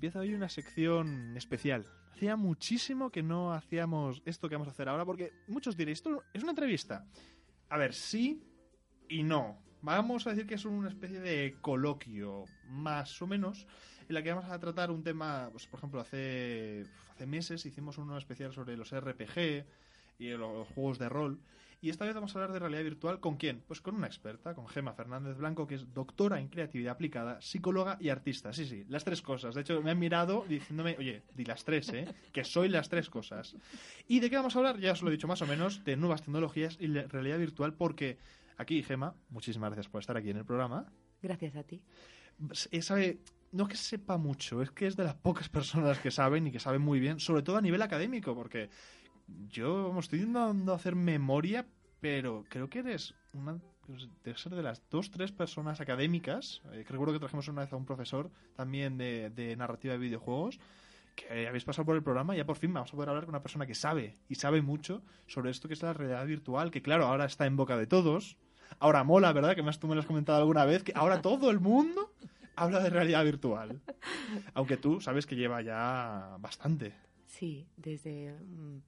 Empieza 0.00 0.20
hoy 0.20 0.32
una 0.32 0.48
sección 0.48 1.36
especial. 1.36 1.84
Hacía 2.14 2.34
muchísimo 2.34 3.10
que 3.10 3.22
no 3.22 3.52
hacíamos 3.52 4.22
esto 4.24 4.48
que 4.48 4.54
vamos 4.54 4.68
a 4.68 4.70
hacer 4.70 4.88
ahora, 4.88 5.04
porque 5.04 5.34
muchos 5.46 5.76
diréis, 5.76 5.98
esto 5.98 6.24
es 6.32 6.42
una 6.42 6.52
entrevista. 6.52 7.06
A 7.68 7.76
ver, 7.76 7.92
sí 7.92 8.42
y 9.10 9.22
no. 9.22 9.58
Vamos 9.82 10.26
a 10.26 10.30
decir 10.30 10.46
que 10.46 10.54
es 10.54 10.64
una 10.64 10.88
especie 10.88 11.20
de 11.20 11.58
coloquio, 11.60 12.46
más 12.64 13.20
o 13.20 13.26
menos, 13.26 13.66
en 14.08 14.14
la 14.14 14.22
que 14.22 14.32
vamos 14.32 14.50
a 14.50 14.58
tratar 14.58 14.90
un 14.90 15.02
tema, 15.02 15.50
pues, 15.52 15.66
por 15.66 15.80
ejemplo, 15.80 16.00
hace, 16.00 16.86
hace 17.10 17.26
meses 17.26 17.66
hicimos 17.66 17.98
uno 17.98 18.16
especial 18.16 18.54
sobre 18.54 18.78
los 18.78 18.98
RPG 18.98 19.66
y 20.20 20.28
los 20.30 20.68
juegos 20.68 20.98
de 20.98 21.08
rol. 21.08 21.40
Y 21.82 21.88
esta 21.88 22.04
vez 22.04 22.14
vamos 22.14 22.36
a 22.36 22.38
hablar 22.38 22.52
de 22.52 22.58
realidad 22.58 22.82
virtual 22.82 23.20
con 23.20 23.38
quién? 23.38 23.62
Pues 23.66 23.80
con 23.80 23.94
una 23.94 24.06
experta, 24.06 24.54
con 24.54 24.68
Gema 24.68 24.92
Fernández 24.92 25.38
Blanco, 25.38 25.66
que 25.66 25.76
es 25.76 25.94
doctora 25.94 26.38
en 26.38 26.48
creatividad 26.48 26.92
aplicada, 26.92 27.40
psicóloga 27.40 27.96
y 27.98 28.10
artista. 28.10 28.52
Sí, 28.52 28.66
sí, 28.66 28.84
las 28.88 29.02
tres 29.02 29.22
cosas. 29.22 29.54
De 29.54 29.62
hecho, 29.62 29.80
me 29.80 29.90
han 29.90 29.98
mirado 29.98 30.44
diciéndome, 30.46 30.94
oye, 30.98 31.22
di 31.34 31.46
las 31.46 31.64
tres, 31.64 31.88
¿eh? 31.94 32.06
Que 32.32 32.44
soy 32.44 32.68
las 32.68 32.90
tres 32.90 33.08
cosas. 33.08 33.56
¿Y 34.06 34.20
de 34.20 34.28
qué 34.28 34.36
vamos 34.36 34.54
a 34.54 34.58
hablar? 34.58 34.78
Ya 34.78 34.92
os 34.92 35.00
lo 35.00 35.08
he 35.08 35.12
dicho 35.12 35.26
más 35.26 35.40
o 35.40 35.46
menos, 35.46 35.82
de 35.82 35.96
nuevas 35.96 36.20
tecnologías 36.20 36.76
y 36.78 36.86
realidad 36.86 37.38
virtual, 37.38 37.72
porque 37.72 38.18
aquí, 38.58 38.82
Gema, 38.82 39.14
muchísimas 39.30 39.70
gracias 39.70 39.90
por 39.90 40.02
estar 40.02 40.18
aquí 40.18 40.28
en 40.28 40.36
el 40.36 40.44
programa. 40.44 40.92
Gracias 41.22 41.56
a 41.56 41.62
ti. 41.62 41.82
Eh, 42.70 42.82
sabe, 42.82 43.20
no 43.52 43.64
es 43.64 43.70
que 43.70 43.76
sepa 43.76 44.18
mucho, 44.18 44.60
es 44.60 44.70
que 44.70 44.86
es 44.86 44.96
de 44.96 45.04
las 45.04 45.14
pocas 45.14 45.48
personas 45.48 45.98
que 45.98 46.10
saben 46.10 46.46
y 46.46 46.52
que 46.52 46.60
saben 46.60 46.82
muy 46.82 47.00
bien, 47.00 47.20
sobre 47.20 47.42
todo 47.42 47.56
a 47.56 47.62
nivel 47.62 47.80
académico, 47.80 48.34
porque 48.34 48.68
yo 49.48 49.88
vamos, 49.88 50.06
estoy 50.06 50.20
intentando 50.20 50.72
hacer 50.74 50.94
memoria, 50.94 51.66
pero 52.00 52.44
creo 52.48 52.68
que 52.68 52.80
eres 52.80 53.14
una 53.32 53.58
debe 54.22 54.38
ser 54.38 54.54
de 54.54 54.62
las 54.62 54.82
dos, 54.88 55.10
tres 55.10 55.32
personas 55.32 55.80
académicas, 55.80 56.62
eh, 56.72 56.84
recuerdo 56.88 57.12
que 57.12 57.18
trajimos 57.18 57.48
una 57.48 57.62
vez 57.62 57.72
a 57.72 57.76
un 57.76 57.84
profesor 57.84 58.30
también 58.54 58.96
de, 58.98 59.30
de 59.30 59.56
narrativa 59.56 59.94
de 59.94 59.98
videojuegos, 59.98 60.60
que 61.16 61.48
habéis 61.48 61.64
pasado 61.64 61.86
por 61.86 61.96
el 61.96 62.02
programa 62.02 62.34
y 62.34 62.38
ya 62.38 62.46
por 62.46 62.56
fin 62.56 62.72
vamos 62.72 62.90
a 62.92 62.94
poder 62.94 63.08
hablar 63.08 63.24
con 63.24 63.34
una 63.34 63.42
persona 63.42 63.66
que 63.66 63.74
sabe 63.74 64.16
y 64.28 64.36
sabe 64.36 64.62
mucho 64.62 65.02
sobre 65.26 65.50
esto 65.50 65.68
que 65.68 65.74
es 65.74 65.82
la 65.82 65.92
realidad 65.92 66.26
virtual, 66.26 66.70
que 66.70 66.82
claro, 66.82 67.06
ahora 67.06 67.24
está 67.24 67.46
en 67.46 67.56
boca 67.56 67.76
de 67.76 67.86
todos. 67.86 68.36
Ahora 68.78 69.02
mola, 69.02 69.32
¿verdad? 69.32 69.56
Que 69.56 69.64
más 69.64 69.80
tú 69.80 69.88
me 69.88 69.94
lo 69.96 70.00
has 70.00 70.06
comentado 70.06 70.38
alguna 70.38 70.64
vez, 70.64 70.84
que 70.84 70.92
ahora 70.94 71.20
todo 71.20 71.50
el 71.50 71.58
mundo 71.58 72.12
habla 72.54 72.80
de 72.80 72.90
realidad 72.90 73.24
virtual. 73.24 73.80
Aunque 74.54 74.76
tú 74.76 75.00
sabes 75.00 75.26
que 75.26 75.34
lleva 75.34 75.60
ya 75.62 76.36
bastante. 76.38 76.94
Sí, 77.26 77.66
desde, 77.76 78.32
mm, 78.32 78.78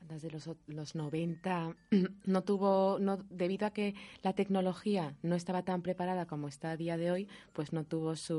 desde 0.00 0.30
los, 0.30 0.48
los 0.66 0.94
90 0.94 1.76
no 2.26 2.42
tuvo, 2.42 2.98
no, 3.00 3.18
debido 3.30 3.66
a 3.66 3.70
que 3.70 3.94
la 4.22 4.32
tecnología 4.32 5.14
no 5.22 5.34
estaba 5.34 5.62
tan 5.62 5.82
preparada 5.82 6.26
como 6.26 6.48
está 6.48 6.70
a 6.72 6.76
día 6.76 6.96
de 6.96 7.10
hoy, 7.10 7.28
pues 7.52 7.72
no 7.72 7.84
tuvo 7.84 8.16
su, 8.16 8.36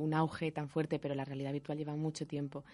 un 0.00 0.14
auge 0.14 0.52
tan 0.52 0.68
fuerte, 0.68 0.98
pero 0.98 1.14
la 1.14 1.24
realidad 1.24 1.52
virtual 1.52 1.78
lleva 1.78 1.96
mucho 1.96 2.26
tiempo. 2.26 2.64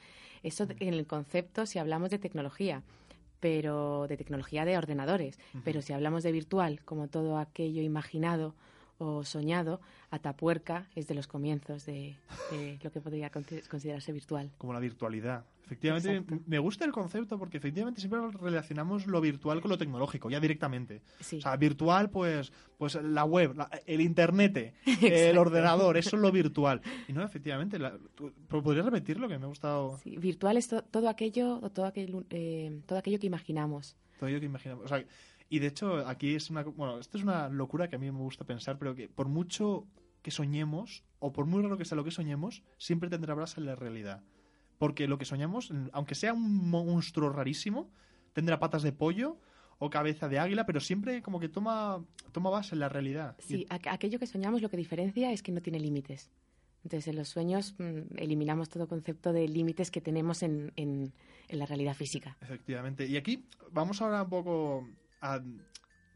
Eso 0.42 0.66
en 0.78 0.94
el 0.94 1.06
concepto 1.06 1.66
si 1.66 1.78
hablamos 1.78 2.10
de 2.10 2.18
tecnología, 2.18 2.82
pero 3.40 4.06
de 4.08 4.16
tecnología 4.16 4.64
de 4.64 4.78
ordenadores, 4.78 5.38
pero 5.64 5.82
si 5.82 5.92
hablamos 5.92 6.22
de 6.22 6.32
virtual, 6.32 6.80
como 6.84 7.08
todo 7.08 7.38
aquello 7.38 7.82
imaginado 7.82 8.54
o 8.98 9.24
soñado, 9.24 9.80
Atapuerca 10.10 10.88
es 10.94 11.06
de 11.06 11.14
los 11.14 11.26
comienzos 11.26 11.84
de, 11.84 12.16
de 12.50 12.78
lo 12.82 12.90
que 12.90 13.00
podría 13.00 13.28
con- 13.30 13.44
considerarse 13.68 14.12
virtual. 14.12 14.50
Como 14.56 14.72
la 14.72 14.80
virtualidad. 14.80 15.44
Efectivamente, 15.66 16.12
Exacto. 16.16 16.44
me 16.46 16.58
gusta 16.60 16.84
el 16.84 16.92
concepto 16.92 17.38
porque 17.38 17.56
efectivamente 17.58 18.00
siempre 18.00 18.20
relacionamos 18.40 19.06
lo 19.08 19.20
virtual 19.20 19.60
con 19.60 19.70
lo 19.72 19.76
tecnológico, 19.76 20.30
ya 20.30 20.38
directamente. 20.40 21.02
Sí. 21.20 21.38
O 21.38 21.40
sea, 21.40 21.56
virtual, 21.56 22.08
pues, 22.08 22.52
pues 22.78 22.94
la 23.02 23.24
web, 23.24 23.54
la- 23.56 23.68
el 23.84 24.00
internet, 24.00 24.74
el 25.32 25.36
ordenador, 25.38 25.96
eso 25.96 26.14
es 26.16 26.22
lo 26.22 26.30
virtual. 26.30 26.80
Y 27.08 27.12
no, 27.12 27.22
efectivamente, 27.24 27.78
la- 27.80 27.98
¿podrías 28.48 28.84
repetirlo? 28.86 29.28
Que 29.28 29.38
me 29.38 29.44
ha 29.44 29.48
gustado 29.48 29.98
Sí, 29.98 30.16
virtual 30.16 30.56
es 30.56 30.68
to- 30.68 30.82
todo 30.82 31.08
aquello 31.08 31.60
todo 31.74 31.84
aquello, 31.86 32.24
eh, 32.30 32.80
todo 32.86 32.98
aquello 32.98 33.18
que 33.18 33.26
imaginamos. 33.26 33.96
todo 34.18 34.28
ello 34.28 34.38
que 34.40 34.46
imaginamos. 34.46 34.84
O 34.84 34.88
sea, 34.88 35.04
y 35.50 35.58
de 35.58 35.66
hecho, 35.66 36.06
aquí 36.06 36.34
es 36.34 36.48
una. 36.50 36.62
Bueno, 36.62 36.98
esto 36.98 37.18
es 37.18 37.24
una 37.24 37.48
locura 37.48 37.88
que 37.88 37.96
a 37.96 37.98
mí 37.98 38.10
me 38.10 38.18
gusta 38.18 38.44
pensar, 38.44 38.78
pero 38.78 38.94
que 38.94 39.08
por 39.08 39.28
mucho 39.28 39.86
que 40.22 40.30
soñemos, 40.30 41.04
o 41.20 41.32
por 41.32 41.46
muy 41.46 41.62
raro 41.62 41.76
que 41.78 41.84
sea 41.84 41.94
lo 41.96 42.02
que 42.04 42.10
soñemos, 42.10 42.62
siempre 42.78 43.08
tendrá 43.10 43.34
base 43.34 43.60
en 43.60 43.66
la 43.66 43.76
realidad. 43.76 44.22
Porque 44.78 45.08
lo 45.08 45.16
que 45.18 45.24
soñamos, 45.24 45.72
aunque 45.92 46.14
sea 46.14 46.32
un 46.34 46.68
monstruo 46.70 47.30
rarísimo, 47.30 47.90
tendrá 48.32 48.58
patas 48.58 48.82
de 48.82 48.92
pollo 48.92 49.38
o 49.78 49.90
cabeza 49.90 50.28
de 50.28 50.38
águila, 50.38 50.64
pero 50.66 50.80
siempre 50.80 51.22
como 51.22 51.38
que 51.40 51.48
toma, 51.48 52.04
toma 52.32 52.50
base 52.50 52.74
en 52.74 52.80
la 52.80 52.88
realidad. 52.88 53.36
Sí, 53.38 53.66
aqu- 53.70 53.90
aquello 53.92 54.18
que 54.18 54.26
soñamos 54.26 54.62
lo 54.62 54.68
que 54.70 54.76
diferencia 54.76 55.32
es 55.32 55.42
que 55.42 55.52
no 55.52 55.60
tiene 55.60 55.80
límites. 55.80 56.30
Entonces, 56.84 57.08
en 57.08 57.16
los 57.16 57.28
sueños 57.28 57.74
mm, 57.78 58.16
eliminamos 58.18 58.68
todo 58.68 58.86
concepto 58.86 59.32
de 59.32 59.48
límites 59.48 59.90
que 59.90 60.00
tenemos 60.00 60.42
en, 60.42 60.72
en- 60.76 61.12
en 61.48 61.58
la 61.58 61.66
realidad 61.66 61.94
física. 61.94 62.36
Efectivamente. 62.40 63.06
Y 63.06 63.16
aquí 63.16 63.46
vamos 63.72 64.00
ahora 64.02 64.22
un 64.22 64.28
poco 64.30 64.88
a 65.20 65.40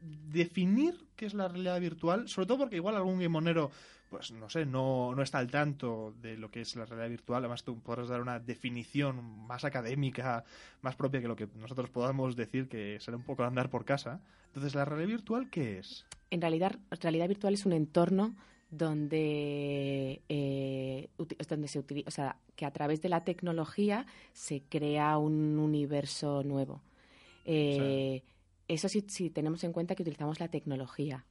definir 0.01 0.95
qué 1.15 1.25
es 1.25 1.33
la 1.33 1.47
realidad 1.47 1.79
virtual, 1.79 2.27
sobre 2.27 2.47
todo 2.47 2.59
porque 2.59 2.75
igual 2.77 2.95
algún 2.95 3.19
guimonero, 3.19 3.71
pues 4.11 4.31
no 4.31 4.49
sé, 4.49 4.65
no, 4.65 5.15
no 5.15 5.23
está 5.23 5.39
al 5.39 5.49
tanto 5.49 6.13
de 6.21 6.35
lo 6.35 6.51
que 6.51 6.61
es 6.61 6.75
la 6.75 6.85
realidad 6.85 7.09
virtual. 7.09 7.43
Además, 7.43 7.63
tú 7.63 7.79
podrás 7.79 8.09
dar 8.09 8.21
una 8.21 8.39
definición 8.39 9.23
más 9.47 9.63
académica, 9.63 10.43
más 10.81 10.97
propia 10.97 11.21
que 11.21 11.29
lo 11.29 11.37
que 11.37 11.47
nosotros 11.55 11.89
podamos 11.89 12.35
decir, 12.35 12.67
que 12.67 12.99
será 12.99 13.15
un 13.15 13.23
poco 13.23 13.45
andar 13.45 13.69
por 13.69 13.85
casa. 13.85 14.19
Entonces, 14.47 14.75
¿la 14.75 14.83
realidad 14.83 15.07
virtual 15.07 15.49
qué 15.49 15.79
es? 15.79 16.05
En 16.29 16.41
realidad, 16.41 16.77
realidad 16.99 17.29
virtual 17.29 17.53
es 17.53 17.65
un 17.65 17.71
entorno 17.71 18.35
donde, 18.69 20.21
eh, 20.27 21.07
donde 21.47 21.67
se 21.69 21.79
utiliza, 21.79 22.07
o 22.09 22.11
sea, 22.11 22.35
que 22.57 22.65
a 22.65 22.71
través 22.71 23.01
de 23.01 23.07
la 23.07 23.23
tecnología 23.23 24.05
se 24.33 24.61
crea 24.69 25.17
un 25.17 25.57
universo 25.57 26.43
nuevo. 26.43 26.81
Eh, 27.45 28.23
Eso 28.67 28.89
sí, 28.89 29.05
si 29.07 29.29
tenemos 29.29 29.63
en 29.63 29.71
cuenta 29.71 29.95
que 29.95 30.03
utilizamos 30.03 30.39
la 30.39 30.49
tecnología. 30.49 31.25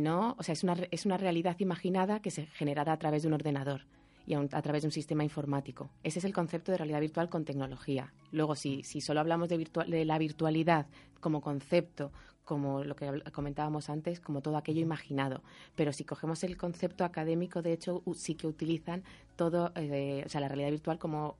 No, 0.00 0.34
o 0.38 0.42
sea, 0.42 0.52
es 0.52 0.62
una, 0.64 0.74
es 0.90 1.06
una 1.06 1.16
realidad 1.16 1.56
imaginada 1.58 2.20
que 2.20 2.30
se 2.30 2.46
generada 2.46 2.92
a 2.92 2.98
través 2.98 3.22
de 3.22 3.28
un 3.28 3.34
ordenador 3.34 3.82
y 4.26 4.34
a, 4.34 4.40
un- 4.40 4.48
a 4.52 4.62
través 4.62 4.82
de 4.82 4.88
un 4.88 4.92
sistema 4.92 5.22
informático. 5.22 5.90
Ese 6.02 6.18
es 6.18 6.24
el 6.24 6.32
concepto 6.32 6.72
de 6.72 6.78
realidad 6.78 7.00
virtual 7.00 7.28
con 7.28 7.44
tecnología. 7.44 8.12
Luego, 8.32 8.56
si, 8.56 8.82
si 8.82 9.00
solo 9.00 9.20
hablamos 9.20 9.48
de, 9.48 9.58
virtua- 9.58 9.86
de 9.86 10.04
la 10.04 10.18
virtualidad 10.18 10.86
como 11.20 11.40
concepto, 11.40 12.10
como 12.44 12.84
lo 12.84 12.94
que 12.96 13.22
comentábamos 13.32 13.90
antes, 13.90 14.20
como 14.20 14.40
todo 14.40 14.56
aquello 14.56 14.80
imaginado. 14.80 15.42
Pero 15.74 15.92
si 15.92 16.04
cogemos 16.04 16.42
el 16.44 16.56
concepto 16.56 17.04
académico, 17.04 17.60
de 17.62 17.72
hecho, 17.72 18.02
sí 18.14 18.34
que 18.34 18.46
utilizan 18.46 19.02
todo, 19.36 19.72
eh, 19.76 20.22
o 20.24 20.28
sea, 20.28 20.40
la 20.40 20.48
realidad 20.48 20.70
virtual 20.70 20.98
como 20.98 21.36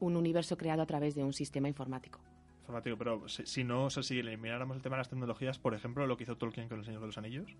un 0.00 0.16
universo 0.16 0.56
creado 0.56 0.82
a 0.82 0.86
través 0.86 1.14
de 1.14 1.22
un 1.24 1.32
sistema 1.32 1.68
informático. 1.68 2.20
Informático, 2.62 2.96
pero 2.96 3.28
si, 3.28 3.44
si 3.46 3.64
no, 3.64 3.84
o 3.86 3.90
sea, 3.90 4.02
si 4.02 4.18
elimináramos 4.20 4.76
el 4.76 4.82
tema 4.82 4.96
de 4.96 5.00
las 5.00 5.08
tecnologías, 5.08 5.58
por 5.58 5.74
ejemplo, 5.74 6.06
lo 6.06 6.16
que 6.16 6.22
hizo 6.24 6.36
Tolkien 6.36 6.68
con 6.68 6.78
el 6.78 6.84
Señor 6.84 7.00
de 7.00 7.06
los 7.08 7.18
Anillos, 7.18 7.50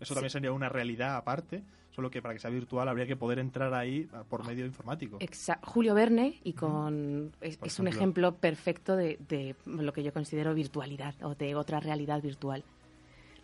eso 0.00 0.12
Sí. 0.12 0.14
también 0.14 0.30
sería 0.30 0.52
una 0.52 0.68
realidad 0.68 1.16
aparte, 1.16 1.62
solo 1.90 2.10
que 2.10 2.20
para 2.22 2.34
que 2.34 2.40
sea 2.40 2.50
virtual 2.50 2.88
habría 2.88 3.06
que 3.06 3.16
poder 3.16 3.38
entrar 3.38 3.74
ahí 3.74 4.08
ah, 4.12 4.24
por 4.28 4.44
medio 4.46 4.64
informático. 4.66 5.18
Exa- 5.18 5.58
Julio 5.62 5.94
Verne 5.94 6.40
y 6.44 6.52
con 6.52 7.32
es, 7.40 7.58
es 7.62 7.78
un 7.78 7.88
ejemplo. 7.88 8.34
perfecto 8.36 8.96
de, 8.96 9.18
de 9.28 9.54
lo 9.66 9.92
que 9.92 10.02
yo 10.02 10.12
considero 10.12 10.54
virtualidad 10.54 11.14
o 11.22 11.34
de 11.34 11.54
otra 11.54 11.80
realidad 11.80 12.22
virtual. 12.22 12.64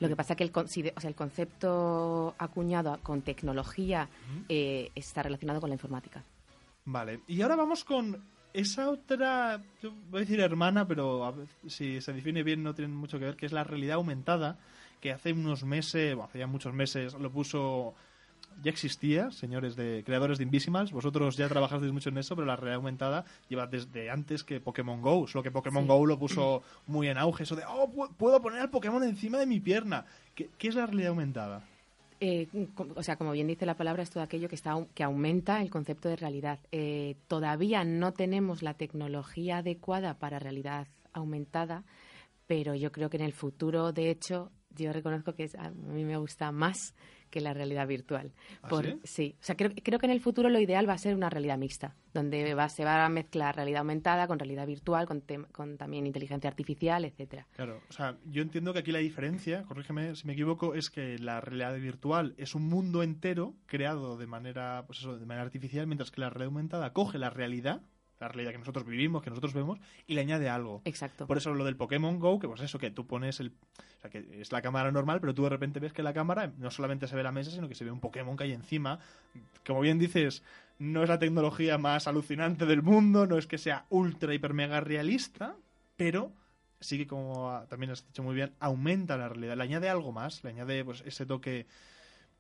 Lo 0.01 0.09
que 0.09 0.17
pasa 0.17 0.35
que 0.35 0.45
el, 0.45 0.53
o 0.55 0.67
sea, 0.67 1.09
el 1.11 1.15
concepto 1.15 2.35
acuñado 2.39 2.99
con 3.03 3.21
tecnología 3.23 4.09
eh, 4.49 4.91
está 4.95 5.23
relacionado 5.23 5.61
con 5.61 5.69
la 5.71 5.75
informática. 5.75 6.23
Vale, 6.87 7.21
y 7.29 7.43
ahora 7.43 7.57
vamos 7.57 7.85
con 7.85 8.17
esa 8.55 8.91
otra, 8.91 9.61
yo 9.83 9.93
voy 10.11 10.19
a 10.19 10.21
decir 10.21 10.41
hermana, 10.41 10.87
pero 10.87 11.25
a 11.25 11.31
ver 11.33 11.47
si 11.69 12.01
se 12.01 12.13
define 12.13 12.43
bien 12.43 12.63
no 12.63 12.75
tiene 12.75 12.93
mucho 12.93 13.19
que 13.19 13.27
ver, 13.27 13.37
que 13.37 13.47
es 13.47 13.53
la 13.53 13.65
realidad 13.65 13.97
aumentada, 13.97 14.59
que 15.01 15.13
hace 15.13 15.33
unos 15.33 15.65
meses, 15.65 16.15
bueno, 16.15 16.29
hace 16.29 16.39
ya 16.41 16.47
muchos 16.47 16.75
meses, 16.75 17.15
lo 17.15 17.31
puso, 17.31 17.95
ya 18.63 18.71
existía, 18.71 19.31
señores 19.31 19.77
de 19.77 20.03
creadores 20.05 20.39
de 20.39 20.45
Invisimals, 20.45 20.93
vosotros 20.93 21.37
ya 21.37 21.49
trabajasteis 21.49 21.93
mucho 21.93 22.11
en 22.11 22.19
eso, 22.19 22.35
pero 22.35 22.47
la 22.47 22.57
realidad 22.57 22.77
aumentada 22.77 23.25
lleva 23.49 23.67
desde 23.67 24.11
antes 24.11 24.45
que 24.45 24.61
Pokémon 24.61 25.01
GO, 25.01 25.27
solo 25.27 25.43
que 25.43 25.51
Pokémon 25.51 25.85
Sí. 25.85 25.89
GO 25.89 26.05
lo 26.07 26.19
puso 26.19 26.63
muy 26.87 27.09
en 27.09 27.17
auge, 27.19 27.45
eso 27.45 27.57
de, 27.57 27.63
oh, 27.67 27.89
pu- 27.91 28.11
puedo 28.17 28.43
poner 28.43 28.61
al 28.61 28.71
Pokémon 28.71 29.03
encima 29.05 29.39
de 29.39 29.47
mi 29.47 29.61
pierna. 29.61 30.05
¿Qué, 30.35 30.51
qué 30.59 30.69
es 30.69 30.75
la 30.75 30.87
realidad 30.87 31.11
aumentada? 31.11 31.63
Eh, 32.23 32.49
o 32.95 33.03
sea, 33.03 33.17
como 33.17 33.33
bien 33.33 33.47
dice 33.47 33.65
la 33.65 33.77
palabra, 33.77 34.03
es 34.03 34.11
todo 34.11 34.23
aquello 34.23 34.49
que, 34.49 34.55
está, 34.55 34.77
que 34.95 35.03
aumenta 35.03 35.63
el 35.63 35.71
concepto 35.71 36.09
de 36.11 36.17
realidad. 36.17 36.59
Eh, 36.71 37.17
todavía 37.29 37.83
no 37.85 38.13
tenemos 38.13 38.63
la 38.63 38.75
tecnología 38.75 39.59
adecuada 39.59 40.19
para 40.19 40.39
realidad 40.39 40.87
aumentada, 41.15 41.85
pero 42.47 42.75
yo 42.75 42.93
creo 42.93 43.09
que 43.09 43.17
en 43.17 43.25
el 43.25 43.33
futuro, 43.33 43.93
de 43.93 44.11
hecho, 44.11 44.51
yo 44.77 44.93
reconozco 44.93 45.35
que 45.35 45.51
a 45.59 45.71
mí 45.71 46.05
me 46.05 46.19
gusta 46.19 46.53
más 46.53 46.95
que 47.31 47.41
la 47.41 47.55
realidad 47.55 47.87
virtual. 47.87 48.33
¿Ah, 48.63 48.69
Por, 48.69 48.99
sí? 49.05 49.37
O 49.41 49.45
sea, 49.45 49.57
creo, 49.57 49.71
creo, 49.83 49.99
que 49.99 50.07
en 50.07 50.13
el 50.13 50.21
futuro 50.21 50.49
lo 50.49 50.61
ideal 50.61 50.89
va 50.89 50.95
a 50.95 50.99
ser 50.99 51.15
una 51.15 51.31
realidad 51.31 51.59
mixta, 51.59 51.95
donde 52.13 52.55
va, 52.55 52.69
se 52.69 52.85
va 52.85 53.05
a 53.05 53.09
mezclar 53.09 53.57
realidad 53.57 53.81
aumentada 53.81 54.27
con 54.27 54.39
realidad 54.39 54.67
virtual, 54.67 55.07
con, 55.07 55.23
con 55.53 55.79
también 55.79 56.07
inteligencia 56.07 56.49
artificial, 56.49 57.05
etcétera. 57.05 57.47
Claro, 57.55 57.81
o 57.89 57.93
sea, 57.93 58.17
yo 58.27 58.43
entiendo 58.43 58.73
que 58.73 58.81
aquí 58.81 58.93
la 58.93 58.99
diferencia, 58.99 59.63
corrígeme 59.65 60.15
si 60.17 60.27
me 60.27 60.33
equivoco, 60.33 60.75
es 60.75 60.91
que 60.91 61.19
la 61.19 61.41
realidad 61.41 61.75
virtual 61.79 62.35
es 62.37 62.55
un 62.55 62.69
mundo 62.69 63.03
entero 63.03 63.55
creado 63.67 64.17
de 64.17 64.27
manera, 64.27 64.85
pues 64.87 64.99
eso, 65.01 65.17
de 65.17 65.27
manera 65.27 65.45
artificial, 65.45 65.87
mientras 65.87 66.11
que 66.11 66.21
la 66.21 66.31
realidad 66.31 66.49
aumentada 66.49 66.93
coge 66.93 67.19
la 67.19 67.31
realidad 67.31 67.83
la 68.21 68.29
realidad 68.29 68.53
que 68.53 68.59
nosotros 68.59 68.87
vivimos, 68.87 69.23
que 69.23 69.31
nosotros 69.31 69.55
vemos, 69.55 69.81
y 70.07 70.15
le 70.15 70.21
añade 70.21 70.49
algo. 70.49 70.83
Exacto. 70.85 71.27
Por 71.27 71.39
eso 71.39 71.55
lo 71.55 71.65
del 71.65 71.77
Pokémon 71.77 72.19
Go, 72.19 72.39
que 72.39 72.47
pues 72.47 72.61
eso, 72.61 72.79
que 72.79 72.91
tú 72.91 73.07
pones 73.07 73.41
el... 73.41 73.49
O 73.49 74.01
sea, 74.01 74.11
que 74.11 74.41
es 74.41 74.53
la 74.53 74.63
cámara 74.63 74.93
normal, 74.93 75.21
pero 75.21 75.35
tú 75.35 75.43
de 75.43 75.49
repente 75.51 75.81
ves 75.81 75.93
que 75.93 76.03
la 76.03 76.13
cámara 76.13 76.53
no 76.59 76.71
solamente 76.71 77.09
se 77.09 77.17
ve 77.17 77.23
la 77.23 77.33
mesa, 77.33 77.51
sino 77.51 77.69
que 77.69 77.75
se 77.75 77.85
ve 77.85 77.91
un 77.91 78.01
Pokémon 78.01 78.37
que 78.37 78.45
hay 78.45 78.53
encima. 78.53 78.99
Como 79.67 79.81
bien 79.81 79.99
dices, 79.99 80.43
no 80.79 81.03
es 81.03 81.09
la 81.09 81.19
tecnología 81.19 81.79
más 81.79 82.07
alucinante 82.07 82.67
del 82.67 82.83
mundo, 82.83 83.27
no 83.27 83.39
es 83.39 83.47
que 83.47 83.59
sea 83.59 83.87
ultra, 83.91 84.35
hiper, 84.35 84.55
mega 84.55 84.81
realista, 84.81 85.57
pero 85.97 86.33
sí 86.81 86.99
que, 86.99 87.07
como 87.07 87.63
también 87.69 87.93
has 87.93 88.07
dicho 88.07 88.23
muy 88.23 88.35
bien, 88.35 88.53
aumenta 88.59 89.17
la 89.17 89.29
realidad, 89.29 89.57
le 89.57 89.63
añade 89.63 89.89
algo 89.89 90.13
más, 90.13 90.43
le 90.45 90.51
añade 90.51 90.85
pues 90.85 91.03
ese 91.07 91.27
toque 91.27 91.67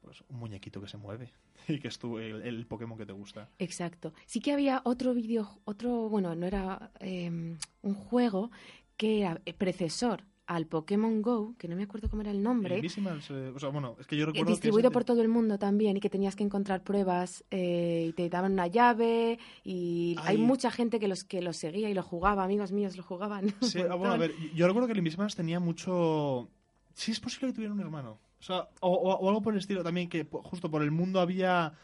pues, 0.00 0.22
un 0.28 0.38
muñequito 0.38 0.80
que 0.80 0.88
se 0.88 0.96
mueve 0.96 1.32
y 1.68 1.78
que 1.78 1.88
es 1.88 1.98
tu, 1.98 2.18
el, 2.18 2.42
el, 2.42 2.66
Pokémon 2.66 2.98
que 2.98 3.06
te 3.06 3.12
gusta. 3.12 3.48
Exacto. 3.58 4.12
Sí 4.26 4.40
que 4.40 4.52
había 4.52 4.82
otro 4.84 5.14
vídeo, 5.14 5.60
otro, 5.64 6.08
bueno, 6.08 6.34
no 6.34 6.46
era 6.46 6.90
eh, 7.00 7.56
un 7.82 7.94
juego 7.94 8.50
que 8.96 9.20
era 9.20 9.40
precesor 9.56 10.24
al 10.50 10.66
Pokémon 10.66 11.22
Go, 11.22 11.54
que 11.56 11.68
no 11.68 11.76
me 11.76 11.84
acuerdo 11.84 12.10
cómo 12.10 12.22
era 12.22 12.32
el 12.32 12.42
nombre. 12.42 12.80
Eh, 12.80 13.52
o 13.54 13.58
sea, 13.60 13.68
bueno, 13.68 13.94
es 14.00 14.06
que 14.08 14.16
yo 14.16 14.26
recuerdo 14.26 14.50
distribuido 14.50 14.90
que 14.90 14.94
por 14.94 15.04
todo 15.04 15.22
el 15.22 15.28
mundo 15.28 15.60
también 15.60 15.96
y 15.96 16.00
que 16.00 16.10
tenías 16.10 16.34
que 16.34 16.42
encontrar 16.42 16.82
pruebas 16.82 17.44
eh, 17.52 18.06
y 18.08 18.12
te 18.14 18.28
daban 18.28 18.54
una 18.54 18.66
llave 18.66 19.38
y 19.62 20.16
Ay. 20.18 20.34
hay 20.34 20.42
mucha 20.42 20.72
gente 20.72 20.98
que 20.98 21.06
los 21.06 21.22
que 21.22 21.40
los 21.40 21.56
seguía 21.56 21.88
y 21.88 21.94
lo 21.94 22.02
jugaba, 22.02 22.42
amigos 22.42 22.72
míos 22.72 22.96
lo 22.96 23.04
jugaban. 23.04 23.54
Sí, 23.62 23.78
ah, 23.88 23.94
bueno, 23.94 24.14
a 24.14 24.16
ver, 24.16 24.34
yo 24.52 24.66
recuerdo 24.66 24.88
que 24.88 24.92
el 24.92 24.98
Invisibles 24.98 25.36
tenía 25.36 25.60
mucho... 25.60 26.48
Sí, 26.94 27.12
es 27.12 27.20
posible 27.20 27.48
que 27.48 27.54
tuviera 27.54 27.72
un 27.72 27.80
hermano. 27.80 28.18
O, 28.40 28.42
sea, 28.42 28.68
o, 28.80 28.88
o, 28.90 29.28
algo 29.28 29.42
por 29.42 29.52
el 29.52 29.60
estilo 29.60 29.84
también, 29.84 30.08
que 30.08 30.26
justo 30.30 30.70
por 30.70 30.82
el 30.82 30.90
mundo 30.90 31.20
había 31.20 31.74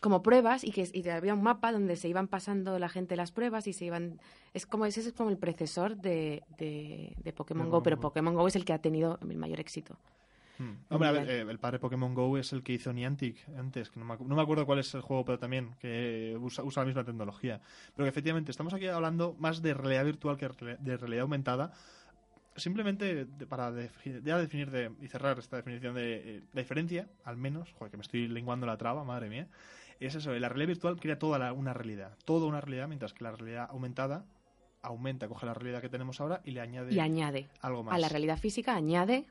como 0.00 0.22
pruebas 0.22 0.64
y 0.64 0.72
que 0.72 0.88
y 0.92 1.08
había 1.08 1.34
un 1.34 1.42
mapa 1.42 1.72
donde 1.72 1.96
se 1.96 2.08
iban 2.08 2.28
pasando 2.28 2.78
la 2.78 2.88
gente 2.88 3.16
las 3.16 3.32
pruebas 3.32 3.66
y 3.66 3.72
se 3.72 3.84
iban 3.84 4.20
es 4.54 4.66
como 4.66 4.86
ese 4.86 5.00
es 5.00 5.12
como 5.12 5.30
el 5.30 5.38
precesor 5.38 5.96
de, 5.96 6.42
de, 6.58 7.14
de 7.22 7.32
Pokémon 7.32 7.70
Go 7.70 7.82
pero 7.82 8.00
Pokémon 8.00 8.34
Go 8.34 8.48
es 8.48 8.56
el 8.56 8.64
que 8.64 8.72
ha 8.72 8.80
tenido 8.80 9.18
el 9.22 9.36
mayor 9.36 9.60
éxito 9.60 9.98
hmm. 10.58 10.72
Hombre, 10.90 11.08
a 11.08 11.12
ver, 11.12 11.30
eh, 11.30 11.40
el 11.40 11.58
padre 11.58 11.78
Pokémon 11.78 12.14
Go 12.14 12.38
es 12.38 12.52
el 12.52 12.62
que 12.62 12.72
hizo 12.72 12.92
Niantic 12.92 13.36
antes, 13.58 13.90
que 13.90 14.00
no 14.00 14.06
me, 14.06 14.16
no 14.16 14.34
me, 14.34 14.42
acuerdo 14.42 14.64
cuál 14.66 14.78
es 14.78 14.94
el 14.94 15.02
juego, 15.02 15.24
pero 15.24 15.38
también 15.38 15.74
que 15.80 16.36
usa, 16.40 16.64
usa, 16.64 16.82
la 16.82 16.86
misma 16.86 17.04
tecnología. 17.04 17.60
Pero 17.94 18.06
que 18.06 18.10
efectivamente 18.10 18.50
estamos 18.50 18.72
aquí 18.72 18.86
hablando 18.86 19.36
más 19.38 19.60
de 19.60 19.74
realidad 19.74 20.04
virtual 20.04 20.36
que 20.36 20.48
de 20.48 20.96
realidad 20.96 21.22
aumentada, 21.22 21.72
simplemente 22.56 23.26
para 23.48 23.70
de, 23.72 23.90
ya 24.24 24.38
definir 24.38 24.70
de, 24.70 24.92
y 25.00 25.08
cerrar 25.08 25.38
esta 25.38 25.56
definición 25.56 25.94
de 25.94 26.36
eh, 26.36 26.42
la 26.52 26.62
diferencia, 26.62 27.08
al 27.24 27.36
menos, 27.36 27.72
joder, 27.72 27.90
que 27.90 27.96
me 27.96 28.02
estoy 28.02 28.28
lenguando 28.28 28.66
la 28.66 28.76
traba, 28.76 29.04
madre 29.04 29.28
mía, 29.28 29.48
es 30.00 30.14
eso, 30.14 30.32
la 30.32 30.48
realidad 30.48 30.68
virtual 30.68 31.00
crea 31.00 31.18
toda 31.18 31.38
la, 31.38 31.52
una 31.52 31.72
realidad, 31.72 32.16
toda 32.24 32.46
una 32.46 32.60
realidad, 32.60 32.88
mientras 32.88 33.14
que 33.14 33.24
la 33.24 33.32
realidad 33.32 33.68
aumentada 33.70 34.24
aumenta, 34.82 35.28
coge 35.28 35.46
la 35.46 35.54
realidad 35.54 35.80
que 35.80 35.88
tenemos 35.88 36.20
ahora 36.20 36.42
y 36.44 36.52
le 36.52 36.60
añade, 36.60 36.94
y 36.94 37.00
añade 37.00 37.48
algo 37.60 37.82
más. 37.82 37.94
A 37.94 37.98
la 37.98 38.08
realidad 38.08 38.38
física 38.38 38.74
añade 38.74 39.26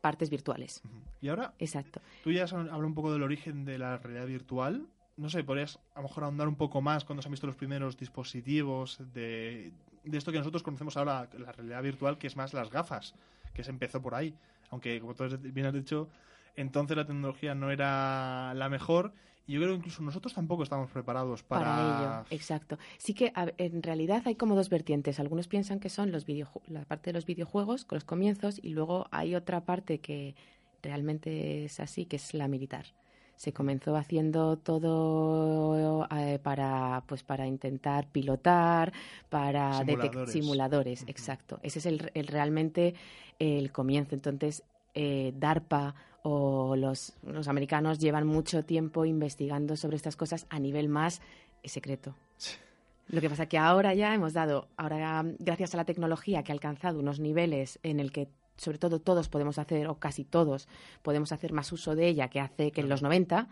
partes 0.00 0.30
virtuales. 0.30 0.82
Uh 0.84 0.88
-huh. 0.88 1.02
Y 1.20 1.28
ahora, 1.28 1.54
Exacto. 1.58 2.00
tú 2.22 2.32
ya 2.32 2.44
has 2.44 2.52
hablado 2.52 2.86
un 2.86 2.94
poco 2.94 3.12
del 3.12 3.22
origen 3.22 3.64
de 3.64 3.78
la 3.78 3.98
realidad 3.98 4.26
virtual. 4.26 4.86
No 5.16 5.28
sé, 5.28 5.44
podrías 5.44 5.78
a 5.94 6.00
lo 6.00 6.08
mejor 6.08 6.24
ahondar 6.24 6.48
un 6.48 6.56
poco 6.56 6.80
más 6.80 7.04
cuando 7.04 7.22
se 7.22 7.28
han 7.28 7.32
visto 7.32 7.46
los 7.46 7.56
primeros 7.56 7.96
dispositivos 7.96 8.98
de, 9.12 9.72
de 10.04 10.18
esto 10.18 10.32
que 10.32 10.38
nosotros 10.38 10.62
conocemos 10.62 10.96
ahora, 10.96 11.28
la 11.38 11.52
realidad 11.52 11.82
virtual, 11.82 12.18
que 12.18 12.26
es 12.26 12.36
más 12.36 12.54
las 12.54 12.70
gafas, 12.70 13.14
que 13.54 13.64
se 13.64 13.70
empezó 13.70 14.00
por 14.00 14.14
ahí. 14.14 14.34
Aunque, 14.70 15.00
como 15.00 15.14
tú 15.14 15.24
bien 15.38 15.66
has 15.66 15.74
dicho, 15.74 16.08
entonces 16.56 16.96
la 16.96 17.06
tecnología 17.06 17.54
no 17.54 17.70
era 17.70 18.54
la 18.54 18.68
mejor 18.68 19.12
y 19.46 19.54
yo 19.54 19.60
creo 19.60 19.72
que 19.72 19.78
incluso 19.78 20.02
nosotros 20.02 20.32
tampoco 20.32 20.62
estamos 20.62 20.90
preparados 20.90 21.42
para... 21.42 21.64
para 21.64 21.82
ello. 21.82 22.26
Exacto. 22.30 22.78
Sí 22.98 23.14
que 23.14 23.32
a, 23.34 23.52
en 23.58 23.82
realidad 23.82 24.22
hay 24.26 24.36
como 24.36 24.54
dos 24.54 24.68
vertientes. 24.68 25.18
Algunos 25.18 25.48
piensan 25.48 25.80
que 25.80 25.88
son 25.88 26.12
los 26.12 26.24
la 26.68 26.84
parte 26.84 27.10
de 27.10 27.14
los 27.14 27.26
videojuegos 27.26 27.84
con 27.84 27.96
los 27.96 28.04
comienzos 28.04 28.60
y 28.62 28.70
luego 28.70 29.08
hay 29.10 29.34
otra 29.34 29.64
parte 29.64 29.98
que 29.98 30.36
realmente 30.82 31.64
es 31.64 31.80
así, 31.80 32.06
que 32.06 32.16
es 32.16 32.32
la 32.32 32.46
militar 32.46 32.86
se 33.40 33.54
comenzó 33.54 33.96
haciendo 33.96 34.58
todo 34.58 36.06
eh, 36.14 36.38
para 36.42 37.02
pues 37.06 37.22
para 37.22 37.46
intentar 37.46 38.06
pilotar 38.08 38.92
para 39.30 39.78
simuladores, 39.78 40.30
simuladores 40.30 41.02
uh 41.02 41.06
-huh. 41.06 41.10
exacto. 41.10 41.58
Ese 41.62 41.78
es 41.78 41.86
el, 41.86 42.10
el, 42.12 42.26
realmente 42.26 42.94
el 43.38 43.72
comienzo. 43.72 44.14
Entonces 44.14 44.62
eh, 44.92 45.32
DARPA 45.38 45.94
o 46.22 46.76
los, 46.76 47.14
los 47.22 47.48
americanos 47.48 47.98
llevan 47.98 48.26
mucho 48.26 48.62
tiempo 48.62 49.06
investigando 49.06 49.74
sobre 49.74 49.96
estas 49.96 50.16
cosas 50.16 50.46
a 50.50 50.58
nivel 50.58 50.90
más 50.90 51.22
secreto. 51.64 52.14
Lo 53.08 53.22
que 53.22 53.30
pasa 53.30 53.46
que 53.46 53.56
ahora 53.56 53.94
ya 53.94 54.14
hemos 54.14 54.34
dado, 54.34 54.68
ahora 54.76 55.24
gracias 55.38 55.72
a 55.72 55.78
la 55.78 55.86
tecnología 55.86 56.42
que 56.42 56.52
ha 56.52 56.54
alcanzado 56.54 56.98
unos 56.98 57.18
niveles 57.20 57.78
en 57.82 58.00
el 58.00 58.12
que 58.12 58.28
sobre 58.60 58.76
todo 58.76 59.00
todos 59.00 59.30
podemos 59.30 59.58
hacer, 59.58 59.88
o 59.88 59.94
casi 59.94 60.24
todos, 60.24 60.68
podemos 61.02 61.32
hacer 61.32 61.52
más 61.54 61.72
uso 61.72 61.96
de 61.96 62.08
ella 62.08 62.28
que 62.28 62.40
hace 62.40 62.72
que 62.72 62.82
en 62.82 62.90
los 62.90 63.00
90, 63.00 63.48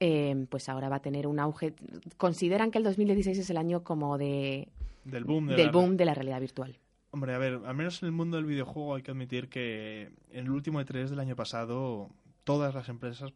eh, 0.00 0.46
pues 0.50 0.68
ahora 0.68 0.88
va 0.88 0.96
a 0.96 1.02
tener 1.02 1.28
un 1.28 1.38
auge. 1.38 1.72
Consideran 2.16 2.72
que 2.72 2.78
el 2.78 2.84
2016 2.84 3.38
es 3.38 3.50
el 3.50 3.56
año 3.56 3.84
como 3.84 4.18
de... 4.18 4.68
Del 5.04 5.24
boom 5.24 5.46
de, 5.46 5.54
del 5.54 5.66
la... 5.66 5.72
boom 5.72 5.96
de 5.96 6.04
la 6.04 6.14
realidad 6.14 6.40
virtual. 6.40 6.76
Hombre, 7.12 7.32
a 7.32 7.38
ver, 7.38 7.60
al 7.64 7.76
menos 7.76 8.02
en 8.02 8.06
el 8.06 8.12
mundo 8.12 8.38
del 8.38 8.46
videojuego 8.46 8.96
hay 8.96 9.02
que 9.02 9.12
admitir 9.12 9.48
que 9.48 10.10
en 10.32 10.46
el 10.46 10.50
último 10.50 10.80
E3 10.80 11.08
del 11.08 11.20
año 11.20 11.36
pasado 11.36 12.10
todas 12.42 12.74
las 12.74 12.88
empresas, 12.88 13.30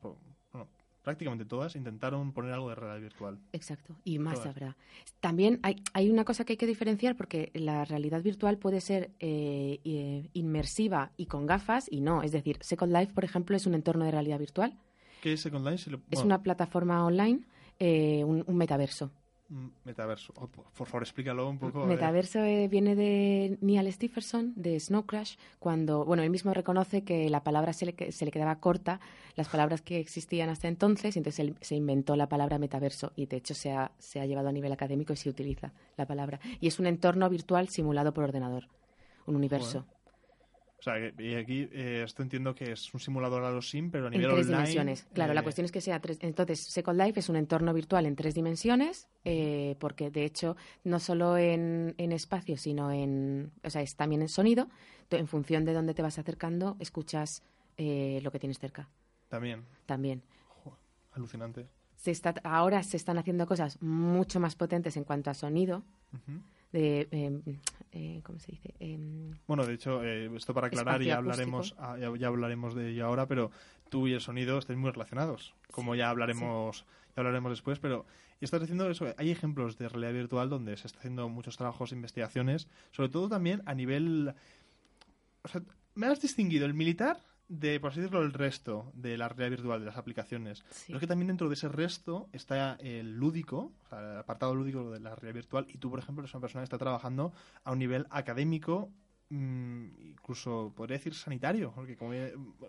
prácticamente 1.05 1.45
todas 1.45 1.77
intentaron 1.77 2.33
poner 2.33 2.53
algo 2.53 2.71
de 2.71 2.75
realidad 2.75 3.03
virtual. 3.03 3.39
Exacto, 3.53 3.95
y 4.05 4.19
más 4.19 4.35
todas. 4.35 4.49
habrá. 4.49 4.77
También 5.21 5.61
hay, 5.63 5.77
hay, 5.93 6.11
una 6.11 6.25
cosa 6.25 6.45
que 6.45 6.55
hay 6.55 6.57
que 6.57 6.67
diferenciar 6.67 7.17
porque 7.17 7.51
la 7.55 7.85
realidad 7.85 8.23
virtual 8.23 8.59
puede 8.59 8.81
ser 8.81 9.11
eh, 9.21 9.81
eh, 9.85 10.31
inmersiva 10.33 11.13
y 11.17 11.27
con 11.27 11.47
gafas 11.47 11.87
y 11.91 12.01
no. 12.01 12.23
Es 12.23 12.33
decir, 12.33 12.57
Second 12.61 12.93
Life, 12.93 13.13
por 13.13 13.25
ejemplo, 13.25 13.55
es 13.55 13.67
un 13.67 13.75
entorno 13.75 14.05
de 14.07 14.11
realidad 14.11 14.39
virtual. 14.39 14.77
¿Qué 15.23 15.35
es 15.35 15.41
Second 15.43 15.67
Life? 15.67 15.85
Si 15.85 15.91
lo... 15.91 15.99
bueno. 15.99 16.11
Es 16.11 16.25
una 16.25 16.43
plataforma 16.43 17.05
online, 17.05 17.41
eh, 17.79 18.25
un, 18.25 18.43
un 18.47 18.57
metaverso. 18.57 19.13
Metaverso. 19.85 20.33
Oh, 20.37 20.49
por 20.49 20.87
favor, 20.87 21.03
explícalo 21.03 21.49
un 21.49 21.59
poco. 21.59 21.85
Metaverso 21.85 22.41
eh, 22.41 22.67
viene 22.69 22.97
de 22.97 23.59
Neil 23.61 23.93
Stephenson, 23.93 24.53
de 24.57 24.81
Snow 24.81 25.05
Crash, 25.05 25.37
cuando, 25.59 26.05
bueno, 26.05 26.23
él 26.23 26.31
mismo 26.31 26.55
reconoce 26.55 27.05
que 27.05 27.29
la 27.29 27.45
palabra 27.45 27.73
se 27.73 27.87
le, 27.87 28.13
se 28.13 28.25
le 28.25 28.31
quedaba 28.31 28.57
corta, 28.57 29.01
las 29.37 29.49
palabras 29.49 29.83
que 29.83 30.01
existían 30.01 30.49
hasta 30.49 30.69
entonces, 30.69 31.15
y 31.15 31.19
entonces 31.19 31.41
él 31.41 31.57
se 31.61 31.75
inventó 31.75 32.17
la 32.17 32.29
palabra 32.29 32.59
metaverso, 32.59 33.13
y 33.17 33.27
de 33.27 33.37
hecho 33.37 33.55
se 33.55 33.73
ha, 33.73 33.93
se 33.99 34.21
ha 34.21 34.27
llevado 34.27 34.49
a 34.49 34.53
nivel 34.53 34.73
académico 34.73 35.13
y 35.13 35.17
se 35.17 35.29
utiliza 35.29 35.73
la 35.97 36.07
palabra. 36.07 36.41
Y 36.61 36.67
es 36.67 36.79
un 36.79 36.87
entorno 36.87 37.29
virtual 37.29 37.69
simulado 37.69 38.15
por 38.15 38.25
ordenador, 38.25 38.69
un 39.27 39.37
universo. 39.37 39.85
O 40.85 40.91
sea, 40.91 40.99
y 41.19 41.35
aquí 41.35 41.67
eh, 41.73 42.03
esto 42.05 42.23
entiendo 42.23 42.55
que 42.55 42.73
es 42.73 42.93
un 42.93 43.01
simulador 43.01 43.43
a 43.43 43.51
los 43.51 43.71
sim, 43.71 43.91
pero 43.91 44.09
a 44.09 44.11
nivel 44.11 44.27
en 44.27 44.35
tres 44.35 44.47
online, 44.49 44.59
dimensiones. 44.59 45.07
Claro, 45.15 45.33
eh... 45.33 45.35
la 45.35 45.43
cuestión 45.43 45.65
es 45.65 45.73
que 45.73 45.81
sea 45.81 45.99
tres. 45.99 46.19
Entonces, 46.21 46.61
Second 46.61 47.01
Life 47.01 47.21
es 47.21 47.31
un 47.31 47.37
entorno 47.37 47.73
virtual 47.73 48.05
en 48.05 48.15
tres 48.17 48.35
dimensiones, 48.35 49.09
eh, 49.25 49.77
porque 49.79 50.11
de 50.11 50.27
hecho 50.27 50.59
no 50.83 51.01
solo 51.01 51.39
en, 51.39 51.95
en, 51.97 52.13
espacio, 52.13 52.59
sino 52.59 52.93
en, 52.93 53.51
o 53.63 53.71
sea, 53.71 53.81
es 53.81 53.97
también 53.97 54.21
en 54.21 54.29
sonido. 54.29 54.69
En 55.09 55.27
función 55.27 55.65
de 55.65 55.73
dónde 55.73 55.95
te 55.95 56.03
vas 56.03 56.19
acercando, 56.19 56.77
escuchas 56.81 57.43
eh, 57.79 58.21
lo 58.23 58.31
que 58.31 58.39
tienes 58.39 58.59
cerca. 58.59 58.91
También. 59.31 59.65
También. 59.87 60.23
Joder, 60.49 60.79
alucinante. 61.13 61.67
Se 61.97 62.11
está, 62.11 62.35
ahora 62.45 62.83
se 62.83 62.99
están 62.99 63.17
haciendo 63.17 63.47
cosas 63.47 63.81
mucho 63.81 64.39
más 64.39 64.55
potentes 64.55 64.99
en 64.99 65.05
cuanto 65.05 65.31
a 65.31 65.35
sonido. 65.35 65.83
Uh 66.13 66.31
-huh 66.31 66.43
de 66.75 67.09
eh, 67.13 67.41
eh, 67.93 68.21
¿cómo 68.25 68.39
se 68.41 68.53
dice? 68.53 68.75
Eh, 68.81 68.99
bueno, 69.47 69.65
de 69.65 69.75
hecho, 69.75 70.03
esto 70.03 70.53
para 70.53 70.67
aclarar 70.67 71.01
ya 71.03 71.19
hablaremos 71.19 71.77
ya, 71.77 72.13
ya, 72.17 72.27
hablaremos 72.27 72.75
de 72.75 72.91
ello 72.91 73.07
ahora, 73.07 73.27
pero 73.27 73.53
tú 73.89 74.09
y 74.09 74.13
el 74.13 74.21
sonido 74.21 74.59
estáis 74.59 74.79
muy 74.79 74.91
relacionados, 74.91 75.55
como 75.71 75.93
sí, 75.93 75.99
ya 75.99 76.11
hablaremos 76.11 76.79
sí. 76.79 76.85
ya 77.17 77.21
hablaremos 77.21 77.53
después, 77.53 77.79
pero 77.79 78.07
estás 78.41 78.61
diciendo 78.61 78.91
eso, 78.91 79.07
hay 79.17 79.31
ejemplos 79.31 79.79
de 79.79 79.89
realidad 79.89 80.13
virtual 80.13 80.51
donde 80.51 80.77
se 80.77 80.89
está 80.89 80.99
haciendo 80.99 81.29
muchos 81.29 81.57
trabajos 81.57 81.93
e 81.93 81.95
investigaciones, 81.95 82.69
sobre 82.91 83.09
todo 83.09 83.29
también 83.29 83.63
a 83.67 83.75
nivel 83.75 84.35
o 85.45 85.49
sea, 85.49 85.63
me 85.95 86.07
has 86.07 86.21
distinguido 86.21 86.67
el 86.67 86.75
militar 86.75 87.21
de, 87.49 87.79
por 87.81 87.91
así 87.91 88.01
decirlo, 88.01 88.23
el 88.23 88.33
resto 88.33 88.91
de 88.95 89.17
la 89.19 89.29
realidad 89.29 89.51
virtual, 89.59 89.81
de 89.81 89.87
las 89.87 89.97
aplicaciones. 89.97 90.65
Sí. 90.71 90.85
Pero 90.89 90.97
es 90.99 91.01
que 91.01 91.07
también 91.07 91.29
dentro 91.29 91.49
de 91.49 91.55
ese 91.55 91.69
resto 91.69 92.29
está 92.33 92.75
el 92.81 93.17
lúdico, 93.17 93.73
o 93.85 93.89
sea, 93.89 94.13
el 94.13 94.19
apartado 94.19 94.55
lúdico 94.55 94.91
de 94.91 95.01
la 95.01 95.15
realidad 95.15 95.35
virtual, 95.35 95.67
y 95.69 95.79
tú, 95.79 95.91
por 95.91 95.99
ejemplo, 95.99 96.23
eres 96.23 96.35
una 96.35 96.41
persona 96.41 96.63
que 96.63 96.65
está 96.65 96.79
trabajando 96.79 97.33
a 97.63 97.73
un 97.73 97.79
nivel 97.79 98.07
académico, 98.11 98.91
mm, 99.29 99.85
incluso 100.11 100.73
podría 100.75 100.97
decir 100.99 101.15
sanitario, 101.15 101.73
porque 101.75 101.97
como 101.97 102.13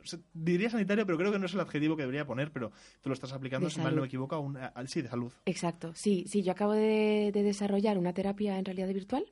se- 0.03 0.19
diría 0.33 0.69
sanitario, 0.69 1.05
pero 1.05 1.17
creo 1.17 1.31
que 1.31 1.39
no 1.39 1.45
es 1.45 1.53
el 1.53 1.59
adjetivo 1.61 1.95
que 1.95 2.03
debería 2.03 2.25
poner, 2.25 2.51
pero 2.51 2.71
tú 3.01 3.09
lo 3.09 3.13
estás 3.13 3.31
aplicando, 3.33 3.69
si 3.69 3.79
mal 3.81 3.95
no 3.95 4.01
me 4.01 4.07
equivoco, 4.07 4.35
a 4.35 4.39
un, 4.39 4.57
a- 4.57 4.73
sí, 4.87 5.01
de 5.01 5.09
salud. 5.09 5.31
Exacto, 5.45 5.93
sí, 5.95 6.25
sí, 6.27 6.43
yo 6.43 6.51
acabo 6.51 6.73
de, 6.73 7.31
de 7.33 7.43
desarrollar 7.43 7.97
una 7.97 8.13
terapia 8.13 8.57
en 8.59 8.65
realidad 8.65 8.87
virtual. 8.93 9.25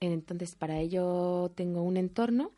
Entonces, 0.00 0.56
para 0.56 0.78
ello 0.80 1.52
tengo 1.54 1.82
un 1.82 1.96
entorno, 1.96 2.50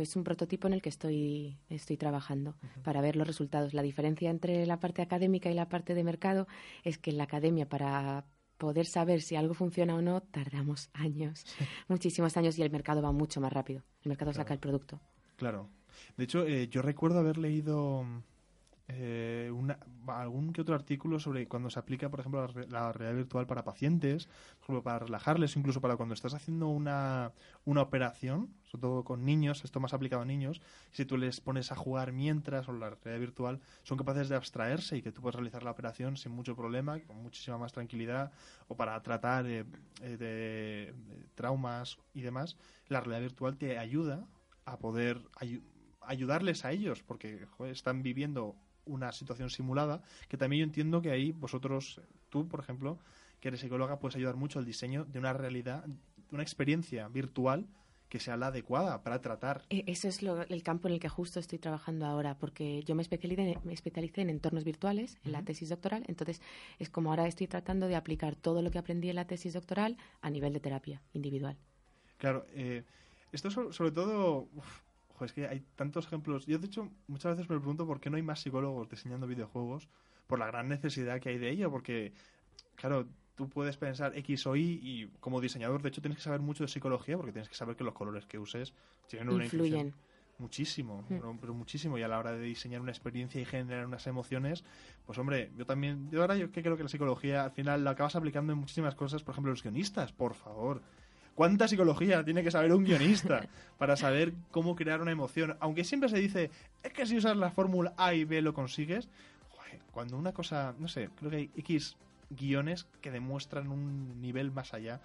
es 0.00 0.16
un 0.16 0.24
prototipo 0.24 0.66
en 0.66 0.74
el 0.74 0.82
que 0.82 0.88
estoy, 0.88 1.58
estoy 1.68 1.96
trabajando 1.96 2.54
para 2.82 3.00
ver 3.00 3.16
los 3.16 3.26
resultados. 3.26 3.74
La 3.74 3.82
diferencia 3.82 4.30
entre 4.30 4.66
la 4.66 4.78
parte 4.78 5.02
académica 5.02 5.50
y 5.50 5.54
la 5.54 5.68
parte 5.68 5.94
de 5.94 6.04
mercado 6.04 6.46
es 6.84 6.98
que 6.98 7.10
en 7.10 7.18
la 7.18 7.24
academia, 7.24 7.68
para 7.68 8.24
poder 8.58 8.86
saber 8.86 9.22
si 9.22 9.36
algo 9.36 9.54
funciona 9.54 9.94
o 9.94 10.02
no, 10.02 10.20
tardamos 10.20 10.90
años, 10.92 11.44
muchísimos 11.88 12.36
años, 12.36 12.58
y 12.58 12.62
el 12.62 12.70
mercado 12.70 13.00
va 13.02 13.10
mucho 13.10 13.40
más 13.40 13.52
rápido. 13.52 13.82
El 14.02 14.10
mercado 14.10 14.32
saca 14.32 14.52
el 14.52 14.60
producto. 14.60 15.00
Claro. 15.36 15.68
De 16.16 16.24
hecho, 16.24 16.46
eh, 16.46 16.68
yo 16.68 16.82
recuerdo 16.82 17.18
haber 17.18 17.38
leído 17.38 18.04
eh, 18.92 19.50
una- 19.54 19.78
algún 20.08 20.52
que 20.52 20.60
otro 20.62 20.74
artículo 20.74 21.18
sobre 21.20 21.46
cuando 21.48 21.70
se 21.70 21.78
aplica, 21.78 22.08
por 22.10 22.20
ejemplo, 22.20 22.46
la, 22.46 22.66
la 22.68 22.92
realidad 22.92 23.16
virtual 23.16 23.46
para 23.46 23.64
pacientes, 23.64 24.28
para 24.84 24.98
relajarles, 25.00 25.56
incluso 25.56 25.80
para 25.80 25.96
cuando 25.96 26.14
estás 26.14 26.34
haciendo 26.34 26.68
una, 26.68 27.32
una 27.64 27.82
operación, 27.82 28.54
sobre 28.64 28.82
todo 28.82 29.04
con 29.04 29.24
niños, 29.24 29.64
esto 29.64 29.80
más 29.80 29.94
aplicado 29.94 30.22
a 30.22 30.24
niños, 30.24 30.60
si 30.92 31.04
tú 31.04 31.16
les 31.16 31.40
pones 31.40 31.72
a 31.72 31.76
jugar 31.76 32.12
mientras 32.12 32.68
o 32.68 32.72
la 32.72 32.90
realidad 32.90 33.18
virtual, 33.20 33.60
son 33.82 33.98
capaces 33.98 34.28
de 34.28 34.36
abstraerse 34.36 34.96
y 34.96 35.02
que 35.02 35.12
tú 35.12 35.20
puedes 35.22 35.34
realizar 35.36 35.62
la 35.62 35.70
operación 35.72 36.16
sin 36.16 36.32
mucho 36.32 36.56
problema, 36.56 37.00
con 37.00 37.22
muchísima 37.22 37.58
más 37.58 37.72
tranquilidad, 37.72 38.32
o 38.68 38.76
para 38.76 39.00
tratar 39.02 39.46
eh, 39.46 39.64
eh, 40.02 40.16
de, 40.16 40.94
traumas 41.34 41.98
y 42.14 42.22
demás, 42.22 42.56
la 42.88 43.00
realidad 43.00 43.20
virtual 43.22 43.56
te 43.56 43.78
ayuda 43.78 44.26
a 44.64 44.78
poder 44.78 45.22
ayu- 45.40 45.62
ayudarles 46.00 46.64
a 46.64 46.72
ellos, 46.72 47.02
porque 47.02 47.46
están 47.70 48.02
viviendo 48.02 48.56
una 48.84 49.12
situación 49.12 49.50
simulada, 49.50 50.02
que 50.28 50.36
también 50.36 50.60
yo 50.60 50.64
entiendo 50.64 51.00
que 51.02 51.10
ahí 51.10 51.32
vosotros, 51.32 52.00
tú, 52.28 52.48
por 52.48 52.60
ejemplo, 52.60 52.98
que 53.40 53.48
eres 53.48 53.60
psicóloga, 53.60 53.98
puedes 53.98 54.16
ayudar 54.16 54.36
mucho 54.36 54.58
al 54.58 54.64
diseño 54.64 55.04
de 55.04 55.18
una 55.18 55.32
realidad, 55.32 55.84
de 55.84 55.94
una 56.34 56.42
experiencia 56.42 57.08
virtual 57.08 57.66
que 58.08 58.18
sea 58.18 58.36
la 58.36 58.48
adecuada 58.48 59.02
para 59.04 59.20
tratar. 59.20 59.62
E- 59.70 59.84
Eso 59.86 60.08
es 60.08 60.20
lo- 60.22 60.42
el 60.42 60.62
campo 60.64 60.88
en 60.88 60.94
el 60.94 61.00
que 61.00 61.08
justo 61.08 61.38
estoy 61.38 61.58
trabajando 61.60 62.06
ahora, 62.06 62.36
porque 62.38 62.82
yo 62.82 62.96
me 62.96 63.02
especialicé, 63.02 63.58
me 63.62 63.72
especialicé 63.72 64.22
en 64.22 64.30
entornos 64.30 64.64
virtuales, 64.64 65.18
en 65.24 65.30
la 65.32 65.42
tesis 65.44 65.68
doctoral, 65.68 66.02
entonces 66.08 66.42
es 66.80 66.90
como 66.90 67.10
ahora 67.10 67.28
estoy 67.28 67.46
tratando 67.46 67.86
de 67.86 67.94
aplicar 67.94 68.34
todo 68.34 68.62
lo 68.62 68.70
que 68.72 68.78
aprendí 68.78 69.10
en 69.10 69.16
la 69.16 69.26
tesis 69.28 69.52
doctoral 69.54 69.96
a 70.22 70.30
nivel 70.30 70.52
de 70.52 70.58
terapia 70.60 71.00
individual. 71.12 71.56
Claro, 72.18 72.46
eh, 72.52 72.82
esto 73.32 73.48
so- 73.50 73.72
sobre 73.72 73.92
todo, 73.92 74.48
uf, 74.54 74.80
es 75.26 75.32
que 75.32 75.46
hay 75.46 75.60
tantos 75.76 76.06
ejemplos. 76.06 76.46
Yo, 76.46 76.58
de 76.58 76.66
hecho, 76.66 76.88
muchas 77.08 77.36
veces 77.36 77.48
me 77.50 77.56
pregunto 77.58 77.86
por 77.86 78.00
qué 78.00 78.10
no 78.10 78.16
hay 78.16 78.22
más 78.22 78.40
psicólogos 78.40 78.88
diseñando 78.88 79.26
videojuegos, 79.26 79.88
por 80.26 80.38
la 80.38 80.46
gran 80.46 80.68
necesidad 80.68 81.20
que 81.20 81.30
hay 81.30 81.38
de 81.38 81.50
ello, 81.50 81.70
porque, 81.70 82.12
claro, 82.76 83.06
tú 83.34 83.48
puedes 83.48 83.76
pensar 83.76 84.16
X 84.18 84.46
o 84.46 84.56
Y 84.56 84.80
y 84.82 85.06
como 85.20 85.40
diseñador, 85.40 85.82
de 85.82 85.88
hecho, 85.88 86.00
tienes 86.00 86.18
que 86.18 86.22
saber 86.24 86.40
mucho 86.40 86.64
de 86.64 86.68
psicología, 86.68 87.16
porque 87.16 87.32
tienes 87.32 87.48
que 87.48 87.54
saber 87.54 87.74
que 87.76 87.84
los 87.84 87.94
colores 87.94 88.26
que 88.26 88.38
uses 88.38 88.72
tienen 89.08 89.28
una 89.30 89.44
influencia 89.44 89.78
Influyen. 89.78 89.94
muchísimo, 90.38 91.02
Mm. 91.02 91.04
pero- 91.08 91.36
pero 91.40 91.54
muchísimo. 91.54 91.98
Y 91.98 92.02
a 92.02 92.08
la 92.08 92.18
hora 92.18 92.32
de 92.32 92.40
diseñar 92.40 92.80
una 92.80 92.90
experiencia 92.92 93.40
y 93.40 93.44
generar 93.44 93.86
unas 93.86 94.06
emociones, 94.06 94.64
pues 95.06 95.18
hombre, 95.18 95.50
yo 95.56 95.66
también, 95.66 96.10
yo 96.10 96.20
ahora 96.22 96.36
yo 96.36 96.50
que 96.50 96.62
creo 96.62 96.76
que 96.76 96.82
la 96.82 96.88
psicología 96.88 97.44
al 97.44 97.50
final 97.52 97.82
la 97.84 97.90
acabas 97.90 98.16
aplicando 98.16 98.52
en 98.52 98.58
muchísimas 98.58 98.94
cosas, 98.94 99.22
por 99.22 99.32
ejemplo, 99.32 99.50
los 99.52 99.62
guionistas, 99.62 100.12
por 100.12 100.34
favor. 100.34 100.80
¿Cuánta 101.40 101.68
psicología 101.68 102.22
tiene 102.22 102.42
que 102.42 102.50
saber 102.50 102.70
un 102.74 102.84
guionista 102.84 103.48
para 103.78 103.96
saber 103.96 104.34
cómo 104.50 104.76
crear 104.76 105.00
una 105.00 105.10
emoción? 105.10 105.56
Aunque 105.60 105.84
siempre 105.84 106.10
se 106.10 106.18
dice, 106.18 106.50
es 106.82 106.92
que 106.92 107.06
si 107.06 107.16
usas 107.16 107.34
la 107.34 107.50
fórmula 107.50 107.94
A 107.96 108.12
y 108.12 108.26
B 108.26 108.42
lo 108.42 108.52
consigues. 108.52 109.08
Cuando 109.90 110.18
una 110.18 110.32
cosa, 110.32 110.74
no 110.78 110.86
sé, 110.86 111.08
creo 111.16 111.30
que 111.30 111.36
hay 111.38 111.50
X 111.56 111.96
guiones 112.28 112.86
que 113.00 113.10
demuestran 113.10 113.68
un 113.68 114.20
nivel 114.20 114.50
más 114.50 114.74
allá 114.74 115.00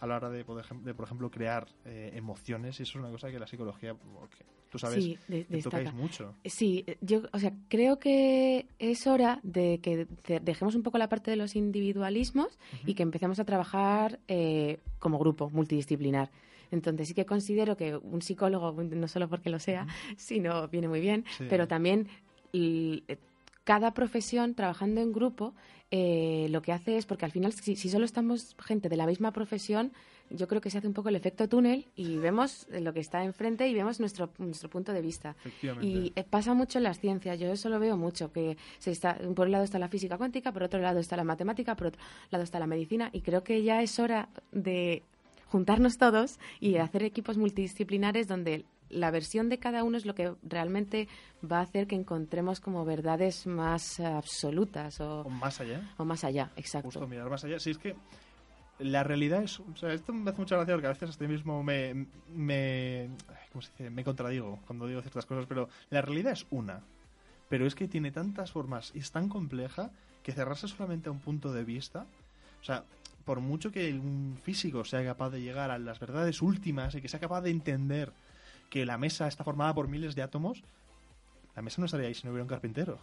a 0.00 0.06
la 0.06 0.16
hora 0.16 0.30
de, 0.30 0.44
por 0.44 0.62
ejem- 0.64 0.82
de, 0.82 0.94
por 0.94 1.04
ejemplo, 1.04 1.30
crear 1.30 1.66
eh, 1.84 2.12
emociones. 2.14 2.80
Y 2.80 2.82
eso 2.84 2.92
es 2.98 3.02
una 3.04 3.10
cosa 3.10 3.30
que 3.30 3.38
la 3.38 3.46
psicología, 3.46 3.94
porque 3.94 4.44
tú 4.70 4.78
sabes, 4.78 5.02
Sí, 5.04 5.18
de- 5.28 5.44
que 5.44 5.62
tocáis 5.62 5.92
mucho. 5.92 6.34
Sí, 6.44 6.84
yo, 7.00 7.22
o 7.32 7.38
sea, 7.38 7.52
creo 7.68 7.98
que 7.98 8.66
es 8.78 9.06
hora 9.06 9.40
de 9.42 9.78
que 9.82 10.06
de- 10.26 10.40
dejemos 10.40 10.74
un 10.74 10.82
poco 10.82 10.96
la 10.98 11.08
parte 11.08 11.30
de 11.30 11.36
los 11.36 11.54
individualismos 11.56 12.58
y 12.86 12.94
que 12.94 13.02
empecemos 13.02 13.38
a 13.40 13.44
trabajar 13.44 14.18
eh, 14.28 14.78
como 14.98 15.18
grupo 15.18 15.50
multidisciplinar. 15.50 16.30
Entonces 16.70 17.08
sí 17.08 17.14
que 17.14 17.26
considero 17.26 17.76
que 17.76 17.96
un 17.96 18.22
psicólogo, 18.22 18.72
no 18.82 19.08
solo 19.08 19.28
porque 19.28 19.50
lo 19.50 19.58
sea, 19.58 19.86
sino 20.16 20.68
viene 20.68 20.86
muy 20.88 21.00
bien, 21.00 21.24
Sí. 21.36 21.46
pero 21.50 21.66
también 21.66 22.06
cada 23.64 23.92
profesión 23.92 24.54
trabajando 24.54 25.00
en 25.00 25.12
grupo 25.12 25.54
eh, 25.90 26.46
lo 26.50 26.62
que 26.62 26.72
hace 26.72 26.96
es, 26.96 27.06
porque 27.06 27.24
al 27.24 27.32
final 27.32 27.52
si, 27.52 27.76
si 27.76 27.88
solo 27.88 28.04
estamos 28.04 28.56
gente 28.58 28.88
de 28.88 28.96
la 28.96 29.06
misma 29.06 29.32
profesión, 29.32 29.92
yo 30.30 30.46
creo 30.46 30.60
que 30.60 30.70
se 30.70 30.78
hace 30.78 30.86
un 30.86 30.94
poco 30.94 31.08
el 31.08 31.16
efecto 31.16 31.48
túnel 31.48 31.86
y 31.96 32.16
vemos 32.16 32.66
lo 32.70 32.92
que 32.92 33.00
está 33.00 33.24
enfrente 33.24 33.66
y 33.66 33.74
vemos 33.74 33.98
nuestro, 33.98 34.30
nuestro 34.38 34.70
punto 34.70 34.92
de 34.92 35.02
vista. 35.02 35.34
Y 35.82 36.12
eh, 36.14 36.24
pasa 36.24 36.54
mucho 36.54 36.78
en 36.78 36.84
las 36.84 37.00
ciencias, 37.00 37.38
yo 37.38 37.50
eso 37.50 37.68
lo 37.68 37.80
veo 37.80 37.96
mucho, 37.96 38.32
que 38.32 38.56
se 38.78 38.92
está, 38.92 39.18
por 39.34 39.46
un 39.46 39.52
lado 39.52 39.64
está 39.64 39.78
la 39.78 39.88
física 39.88 40.16
cuántica, 40.16 40.52
por 40.52 40.62
otro 40.62 40.80
lado 40.80 41.00
está 41.00 41.16
la 41.16 41.24
matemática, 41.24 41.74
por 41.74 41.88
otro 41.88 42.00
lado 42.30 42.44
está 42.44 42.60
la 42.60 42.66
medicina, 42.66 43.10
y 43.12 43.22
creo 43.22 43.42
que 43.42 43.62
ya 43.62 43.82
es 43.82 43.98
hora 43.98 44.28
de 44.52 45.02
juntarnos 45.46 45.98
todos 45.98 46.38
y 46.60 46.76
hacer 46.76 47.02
equipos 47.02 47.36
multidisciplinares 47.36 48.28
donde 48.28 48.64
la 48.90 49.10
versión 49.10 49.48
de 49.48 49.58
cada 49.58 49.84
uno 49.84 49.96
es 49.96 50.04
lo 50.04 50.14
que 50.14 50.34
realmente 50.42 51.08
va 51.50 51.58
a 51.58 51.62
hacer 51.62 51.86
que 51.86 51.94
encontremos 51.94 52.60
como 52.60 52.84
verdades 52.84 53.46
más 53.46 53.98
eh, 54.00 54.06
absolutas 54.06 55.00
o, 55.00 55.22
O 55.22 55.30
más 55.30 55.60
allá. 55.60 55.80
o 55.96 56.04
más 56.04 56.24
allá, 56.24 56.50
exacto. 56.56 56.88
Justo 56.88 57.06
mirar 57.06 57.30
más 57.30 57.44
allá. 57.44 57.58
Si 57.58 57.70
es 57.70 57.78
que 57.78 57.96
la 58.78 59.04
realidad 59.04 59.42
es. 59.42 59.60
O 59.60 59.76
sea, 59.76 59.92
esto 59.92 60.12
me 60.12 60.30
hace 60.30 60.40
mucha 60.40 60.56
gracia 60.56 60.74
porque 60.74 60.86
a 60.86 60.90
veces 60.90 61.10
hasta 61.10 61.24
yo 61.24 61.30
mismo 61.30 61.62
me. 61.62 62.06
me 62.34 63.08
¿Cómo 63.52 63.62
se 63.62 63.70
dice? 63.72 63.90
Me 63.90 64.04
contradigo 64.04 64.60
cuando 64.66 64.86
digo 64.86 65.00
ciertas 65.02 65.26
cosas, 65.26 65.46
pero 65.46 65.68
la 65.90 66.02
realidad 66.02 66.32
es 66.32 66.46
una. 66.50 66.80
Pero 67.48 67.66
es 67.66 67.74
que 67.74 67.88
tiene 67.88 68.12
tantas 68.12 68.52
formas 68.52 68.92
y 68.94 69.00
es 69.00 69.10
tan 69.10 69.28
compleja 69.28 69.90
que 70.22 70.32
cerrarse 70.32 70.68
solamente 70.68 71.08
a 71.08 71.12
un 71.12 71.18
punto 71.18 71.52
de 71.52 71.64
vista. 71.64 72.06
O 72.60 72.64
sea, 72.64 72.84
por 73.24 73.40
mucho 73.40 73.72
que 73.72 73.92
un 73.92 74.38
físico 74.42 74.84
sea 74.84 75.04
capaz 75.04 75.30
de 75.30 75.40
llegar 75.40 75.70
a 75.70 75.78
las 75.78 75.98
verdades 75.98 76.42
últimas 76.42 76.94
y 76.94 77.00
que 77.00 77.08
sea 77.08 77.20
capaz 77.20 77.42
de 77.42 77.50
entender 77.50 78.12
que 78.70 78.86
la 78.86 78.96
mesa 78.96 79.28
está 79.28 79.44
formada 79.44 79.74
por 79.74 79.88
miles 79.88 80.14
de 80.14 80.22
átomos, 80.22 80.62
la 81.54 81.62
mesa 81.62 81.80
no 81.80 81.84
estaría 81.86 82.06
ahí 82.08 82.14
si 82.14 82.24
no 82.24 82.30
hubiera 82.30 82.44
un 82.44 82.48
carpintero. 82.48 82.98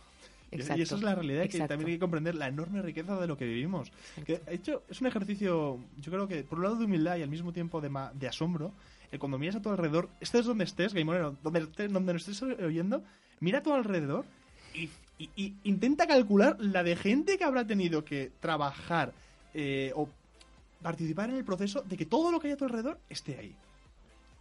Y- 0.49 0.55
Exacto, 0.55 0.79
Y 0.79 0.81
esa 0.83 0.95
es 0.95 1.01
la 1.03 1.13
realidad 1.13 1.43
que 1.49 1.57
también 1.67 1.87
hay 1.89 1.95
que 1.95 1.99
comprender 1.99 2.35
la 2.35 2.47
enorme 2.47 2.81
riqueza 2.81 3.19
de 3.19 3.27
lo 3.27 3.37
que 3.37 3.45
vivimos. 3.45 3.91
Que, 4.25 4.37
de 4.39 4.55
hecho, 4.55 4.83
es 4.89 5.01
un 5.01 5.07
ejercicio, 5.07 5.77
yo 5.99 6.11
creo 6.11 6.27
que 6.27 6.43
por 6.43 6.57
un 6.59 6.63
lado 6.63 6.77
de 6.77 6.85
humildad 6.85 7.17
y 7.17 7.21
al 7.23 7.29
mismo 7.29 7.51
tiempo 7.51 7.81
de, 7.81 7.89
ma- 7.89 8.11
de 8.13 8.27
asombro, 8.29 8.71
eh, 9.11 9.19
cuando 9.19 9.37
miras 9.37 9.57
a 9.57 9.61
tu 9.61 9.69
alrededor, 9.69 10.07
estés 10.21 10.45
donde 10.45 10.63
estés, 10.63 10.93
Game 10.93 11.03
Moreno, 11.05 11.35
donde, 11.43 11.63
estés- 11.63 11.89
donde 11.91 12.13
nos 12.13 12.27
estés 12.27 12.41
oyendo, 12.59 13.03
mira 13.41 13.59
a 13.59 13.63
tu 13.63 13.73
alrededor 13.73 14.23
y, 14.73 14.89
y- 15.19 15.29
y 15.35 15.53
intenta 15.65 16.07
calcular 16.07 16.55
la 16.61 16.81
de 16.83 16.95
gente 16.95 17.37
que 17.37 17.43
habrá 17.43 17.67
tenido 17.67 18.05
que 18.05 18.31
trabajar 18.39 19.11
eh, 19.53 19.91
o 19.95 20.07
participar 20.81 21.29
en 21.29 21.35
el 21.35 21.43
proceso 21.43 21.81
de 21.81 21.97
que 21.97 22.05
todo 22.05 22.31
lo 22.31 22.39
que 22.39 22.47
hay 22.47 22.53
a 22.53 22.57
tu 22.57 22.63
alrededor 22.65 22.99
esté 23.09 23.37
ahí. 23.37 23.53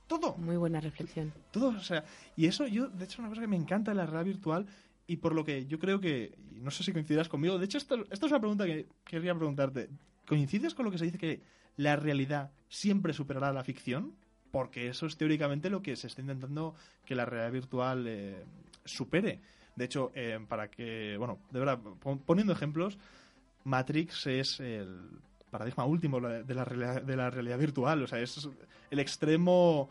Todo. 0.06 0.36
Muy 0.36 0.56
buena 0.56 0.80
reflexión. 0.80 1.32
Todo, 1.50 1.68
o 1.68 1.80
sea, 1.80 2.04
y 2.36 2.46
eso 2.46 2.66
yo, 2.66 2.88
de 2.88 3.04
hecho, 3.04 3.14
es 3.14 3.18
una 3.18 3.28
cosa 3.28 3.40
que 3.40 3.46
me 3.48 3.56
encanta 3.56 3.90
de 3.90 3.96
la 3.96 4.06
realidad 4.06 4.24
virtual 4.34 4.66
y 5.06 5.16
por 5.16 5.34
lo 5.34 5.44
que 5.44 5.66
yo 5.66 5.78
creo 5.78 6.00
que, 6.00 6.36
no 6.52 6.70
sé 6.70 6.84
si 6.84 6.92
coincidirás 6.92 7.28
conmigo, 7.28 7.58
de 7.58 7.64
hecho, 7.64 7.78
esto, 7.78 7.96
esto 8.10 8.26
es 8.26 8.32
una 8.32 8.40
pregunta 8.40 8.66
que 8.66 8.86
quería 9.04 9.34
preguntarte. 9.34 9.88
¿Coincides 10.26 10.74
con 10.74 10.84
lo 10.84 10.90
que 10.90 10.98
se 10.98 11.04
dice 11.06 11.18
que 11.18 11.42
la 11.76 11.96
realidad 11.96 12.50
siempre 12.68 13.12
superará 13.12 13.48
a 13.48 13.52
la 13.52 13.64
ficción? 13.64 14.14
Porque 14.50 14.88
eso 14.88 15.06
es 15.06 15.16
teóricamente 15.16 15.70
lo 15.70 15.82
que 15.82 15.96
se 15.96 16.06
está 16.06 16.20
intentando 16.22 16.74
que 17.04 17.14
la 17.14 17.24
realidad 17.24 17.52
virtual 17.52 18.04
eh, 18.06 18.44
supere. 18.84 19.40
De 19.74 19.84
hecho, 19.84 20.10
eh, 20.14 20.38
para 20.48 20.70
que, 20.70 21.16
bueno, 21.18 21.38
de 21.50 21.58
verdad, 21.58 21.78
pon- 22.00 22.20
poniendo 22.20 22.52
ejemplos, 22.52 22.96
Matrix 23.64 24.26
es 24.28 24.60
el 24.60 25.00
paradigma 25.56 25.84
último 25.86 26.20
de 26.20 26.54
la, 26.54 26.64
realidad, 26.64 27.02
de 27.02 27.16
la 27.16 27.30
realidad 27.30 27.58
virtual. 27.58 28.02
O 28.02 28.06
sea, 28.06 28.20
es 28.20 28.48
el 28.90 28.98
extremo 28.98 29.88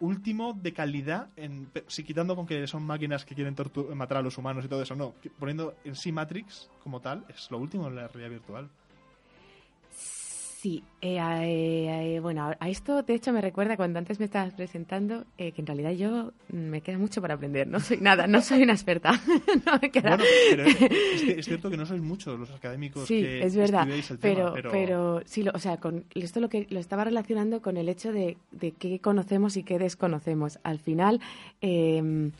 último 0.00 0.52
de 0.52 0.72
calidad, 0.72 1.28
en, 1.36 1.70
si 1.86 2.04
quitando 2.04 2.36
con 2.36 2.46
que 2.46 2.66
son 2.66 2.82
máquinas 2.82 3.24
que 3.24 3.34
quieren 3.34 3.56
matar 3.94 4.18
a 4.18 4.22
los 4.22 4.36
humanos 4.38 4.64
y 4.64 4.68
todo 4.68 4.82
eso, 4.82 4.94
no. 4.94 5.14
Poniendo 5.38 5.74
en 5.84 5.96
sí 5.96 6.12
Matrix 6.12 6.70
como 6.82 7.00
tal, 7.00 7.24
es 7.28 7.50
lo 7.50 7.58
último 7.58 7.88
en 7.88 7.96
la 7.96 8.08
realidad 8.08 8.30
virtual. 8.30 8.70
Sí, 10.66 10.82
eh, 11.00 11.20
eh, 11.20 12.18
bueno, 12.18 12.50
a 12.58 12.68
esto 12.68 13.04
de 13.04 13.14
hecho 13.14 13.32
me 13.32 13.40
recuerda 13.40 13.76
cuando 13.76 14.00
antes 14.00 14.18
me 14.18 14.24
estabas 14.24 14.52
presentando 14.52 15.24
que 15.36 15.54
en 15.56 15.64
realidad 15.64 15.92
yo 15.92 16.32
mm, 16.48 16.56
me 16.56 16.80
queda 16.80 16.98
mucho 16.98 17.20
por 17.20 17.30
aprender, 17.30 17.68
no 17.68 17.78
soy 17.78 17.98
nada, 17.98 18.26
no 18.26 18.42
soy 18.42 18.64
una 18.64 18.72
experta. 18.72 19.12
no 19.64 19.78
me 19.80 19.92
queda... 19.92 20.16
Bueno, 20.16 20.24
pero 20.50 20.64
es, 20.64 21.44
cierto 21.46 21.70
que 21.70 21.76
no 21.76 21.86
sois 21.86 22.02
muchos 22.02 22.36
los 22.36 22.50
académicos 22.50 23.06
sí, 23.06 23.22
que 23.22 23.44
es 23.44 23.54
verdad, 23.54 23.88
el 23.88 24.18
pero, 24.18 24.54
tema, 24.54 24.70
pero... 24.72 25.22
sí, 25.24 25.46
o 25.48 25.58
sea, 25.60 25.76
con 25.76 26.04
esto 26.16 26.40
lo 26.40 26.48
que 26.48 26.66
lo 26.68 26.80
estaba 26.80 27.04
relacionando 27.04 27.62
con 27.62 27.76
el 27.76 27.88
hecho 27.88 28.12
de, 28.12 28.36
de 28.50 28.72
qué 28.72 28.98
conocemos 28.98 29.56
y 29.56 29.62
qué 29.62 29.78
desconocemos. 29.78 30.58
Al 30.64 30.80
final, 30.80 31.20
eh, 31.60 32.32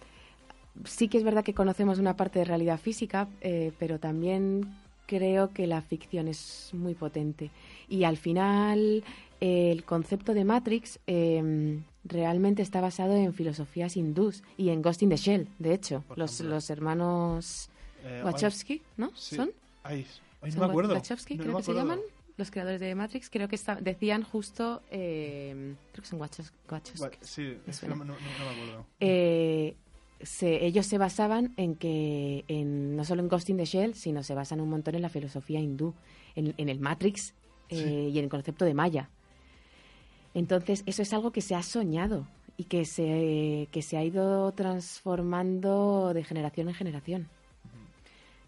sí 0.85 1.07
que 1.07 1.19
es 1.19 1.23
verdad 1.23 1.45
que 1.45 1.55
conocemos 1.55 2.01
una 2.01 2.17
parte 2.17 2.41
de 2.41 2.45
realidad 2.45 2.81
física, 2.81 3.29
eh, 3.41 3.71
pero 3.79 4.01
también 4.01 4.67
creo 5.07 5.51
que 5.51 5.67
la 5.67 5.81
ficción 5.81 6.29
es 6.29 6.71
muy 6.73 6.95
potente. 6.95 7.51
Y 7.89 8.05
al 8.05 8.17
final, 8.17 9.05
el 9.41 9.85
concepto 9.85 10.35
de 10.35 10.45
Matrix 10.45 10.99
em, 11.07 11.83
realmente 12.05 12.63
está 12.63 12.81
basado 12.81 13.15
en 13.15 13.33
filosofías 13.33 13.97
hindús 13.97 14.43
y 14.57 14.71
en 14.71 14.83
Ghost 14.83 15.03
in 15.03 15.11
the 15.11 15.17
Shell, 15.17 15.49
de 15.59 15.75
hecho. 15.75 16.05
Los, 16.17 16.41
los, 16.41 16.71
hermanos 16.71 17.69
eh, 18.05 18.23
Wachowski, 18.25 18.83
¿no? 18.97 19.11
¿Son? 19.15 19.51
no 19.85 20.61
me 20.61 20.65
acuerdo. 20.65 20.95
Wachowski, 20.95 21.39
creo 21.39 21.57
que 21.57 21.63
se 21.63 21.75
llaman. 21.75 22.01
Los 22.37 22.51
creadores 22.51 22.81
de 22.81 22.95
Matrix 22.95 23.31
creo 23.31 23.49
que 23.49 23.59
decían 23.81 24.23
justo, 24.23 24.83
eh, 24.91 25.75
creo 25.93 26.03
que 26.03 26.09
son 26.09 26.21
Wachowski. 26.21 27.17
Sí, 27.23 27.57
no, 27.89 27.97
me 27.97 28.13
acuerdo. 28.13 28.87
Eh, 29.01 29.75
ellos 30.43 30.87
se 30.87 30.99
basaban 30.99 31.55
en 31.57 31.77
que, 31.77 32.45
en, 32.49 32.97
no 32.97 33.05
solo 33.05 33.23
en 33.23 33.29
Ghost 33.29 33.51
in 33.51 33.57
the 33.57 33.65
Shell, 33.65 33.95
sino 33.95 34.23
se 34.23 34.35
basan 34.35 34.61
un 34.61 34.69
montón 34.69 34.95
en 34.95 35.03
la 35.03 35.09
filosofía 35.09 35.61
hindú, 35.61 35.95
en, 36.35 36.69
el 36.69 36.81
Matrix 36.81 37.35
eh, 37.69 38.11
y 38.13 38.19
en 38.19 38.25
el 38.25 38.31
concepto 38.31 38.65
de 38.65 38.75
Maya. 38.75 39.11
Entonces, 40.35 40.83
eso 40.87 41.03
es 41.03 41.13
algo 41.13 41.33
que 41.33 41.41
se 41.41 41.55
ha 41.55 41.63
soñado 41.63 42.27
y 42.57 42.65
que 42.65 42.85
se, 42.85 43.69
que 43.71 43.83
se 43.83 43.97
ha 43.97 44.05
ido 44.05 44.53
transformando 44.53 46.13
de 46.15 46.25
generación 46.25 46.69
en 46.69 46.75
generación. 46.75 47.29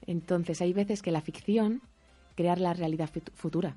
Entonces, 0.07 0.61
hay 0.63 0.73
veces 0.73 1.03
que 1.03 1.11
la 1.11 1.21
ficción 1.21 1.83
crea 2.35 2.57
la 2.57 2.73
realidad 2.73 3.11
futura. 3.35 3.77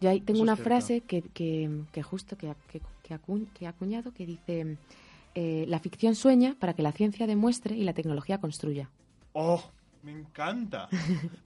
Yo 0.00 0.10
tengo 0.22 0.42
una 0.42 0.56
frase 0.56 1.00
que, 1.00 1.22
que, 1.22 1.70
que 1.92 2.02
justo 2.02 2.36
que, 2.36 2.52
que, 2.70 2.80
que, 3.02 3.66
ha 3.66 3.70
acuñado 3.70 4.12
que 4.12 4.26
dice 4.26 4.76
eh, 5.34 5.64
la 5.68 5.78
ficción 5.78 6.14
sueña 6.14 6.56
para 6.58 6.74
que 6.74 6.82
la 6.82 6.92
ciencia 6.92 7.26
demuestre 7.26 7.76
y 7.76 7.84
la 7.84 7.92
tecnología 7.94 8.38
construya. 8.38 8.90
¡Oh! 9.32 9.62
Me 10.04 10.12
encanta. 10.12 10.88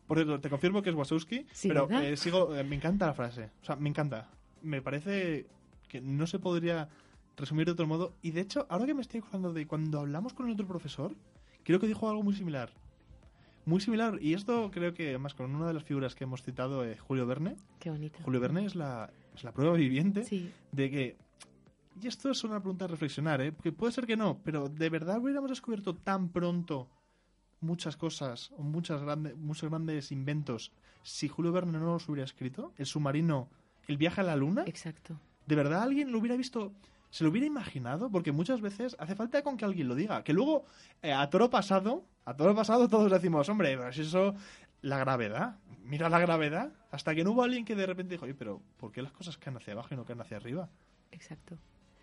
Por 0.07 0.19
eso, 0.19 0.41
te 0.41 0.51
confirmo 0.51 0.83
que 0.83 0.91
es 0.91 0.97
Wasowski, 0.97 1.47
pero 1.63 1.89
eh, 1.91 2.17
sigo, 2.17 2.55
eh, 2.57 2.65
me 2.65 2.77
encanta 2.77 3.07
la 3.07 3.15
frase. 3.15 3.51
O 3.63 3.65
sea, 3.65 3.77
me 3.77 3.89
encanta. 3.89 4.29
Me 4.63 4.83
parece 4.83 5.47
que 5.89 6.01
no 6.01 6.27
se 6.27 6.41
podría 6.41 6.89
resumir 7.37 7.67
de 7.67 7.73
otro 7.73 7.87
modo. 7.87 8.15
Y 8.21 8.33
de 8.33 8.41
hecho, 8.41 8.67
ahora 8.69 8.87
que 8.87 8.95
me 8.95 9.03
estoy 9.03 9.21
acordando 9.21 9.53
de 9.53 9.67
cuando 9.67 10.01
hablamos 10.01 10.33
con 10.33 10.47
el 10.47 10.53
otro 10.53 10.67
profesor, 10.67 11.15
creo 11.63 11.79
que 11.79 11.87
dijo 11.87 12.11
algo 12.11 12.25
muy 12.25 12.35
similar. 12.35 12.71
Muy 13.65 13.81
similar. 13.81 14.19
Y 14.21 14.35
esto 14.35 14.71
creo 14.73 14.93
que, 14.93 15.11
además, 15.11 15.35
con 15.35 15.55
una 15.55 15.69
de 15.69 15.75
las 15.75 15.85
figuras 15.85 16.17
que 16.17 16.25
hemos 16.25 16.43
citado, 16.43 16.85
Julio 17.07 17.27
Verne. 17.27 17.57
Qué 17.79 17.91
bonito. 17.91 18.19
Julio 18.25 18.41
Verne 18.41 18.65
es 18.65 18.75
la, 18.75 19.11
es 19.37 19.45
la 19.45 19.53
prueba 19.53 19.75
viviente 19.75 20.53
de 20.73 20.91
que 20.91 21.17
y 22.01 22.07
esto 22.07 22.31
es 22.31 22.45
una 22.45 22.61
pregunta 22.61 22.85
a 22.85 22.89
reflexionar, 22.89 23.41
¿eh? 23.41 23.51
Porque 23.51 23.73
puede 23.73 23.93
ser 23.93 24.07
que 24.07 24.17
no, 24.17 24.39
pero 24.45 24.69
¿de 24.69 24.89
verdad 24.89 25.19
hubiéramos 25.19 25.51
descubierto 25.51 25.95
tan 25.95 26.29
pronto 26.29 26.89
muchas 27.61 27.97
cosas 27.97 28.53
o 28.57 28.63
muchas 28.63 29.03
grandes, 29.03 29.37
muchos 29.37 29.69
grandes 29.69 30.13
inventos 30.13 30.73
si 31.03 31.29
Julio 31.29 31.53
Verne 31.53 31.79
no 31.79 31.93
los 31.93 32.09
hubiera 32.09 32.25
escrito? 32.25 32.73
¿El 32.77 32.87
submarino, 32.87 33.49
el 33.87 33.97
viaje 33.97 34.21
a 34.21 34.25
la 34.25 34.37
luna? 34.37 34.65
Exacto. 34.67 35.19
¿De 35.47 35.57
verdad 35.57 35.83
alguien 35.83 36.13
lo 36.13 36.19
hubiera 36.19 36.37
visto? 36.37 36.73
¿Se 37.11 37.25
lo 37.25 37.31
hubiera 37.31 37.47
imaginado? 37.47 38.11
Porque 38.11 38.33
muchas 38.33 38.61
veces 38.61 38.95
hace 38.99 39.15
falta 39.15 39.43
con 39.43 39.57
que 39.57 39.65
alguien 39.65 39.89
lo 39.89 39.95
diga. 39.95 40.23
Que 40.23 40.35
luego, 40.35 40.67
eh, 41.01 41.13
a 41.13 41.29
toro 41.31 41.49
pasado, 41.49 42.05
a 42.27 42.37
toro 42.37 42.55
pasado 42.55 42.89
todos 42.89 43.11
decimos, 43.11 43.49
hombre, 43.49 43.79
pues 43.79 43.97
eso, 43.99 44.35
la 44.83 44.99
gravedad. 44.99 45.57
Mira 45.83 46.11
la 46.11 46.19
gravedad. 46.19 46.73
Hasta 46.91 47.15
que 47.15 47.25
no 47.25 47.33
hubo 47.33 47.43
alguien 47.43 47.65
que 47.65 47.75
de 47.75 47.87
repente 47.87 48.15
dijo, 48.15 48.27
oye, 48.27 48.35
pero 48.35 48.61
¿por 48.77 48.93
qué 48.93 49.01
las 49.01 49.13
cosas 49.13 49.39
caen 49.39 49.57
hacia 49.57 49.73
abajo 49.73 49.95
y 49.95 49.97
no 49.97 50.05
caen 50.05 50.21
hacia 50.21 50.37
arriba? 50.37 50.69
Exacto. 51.11 51.57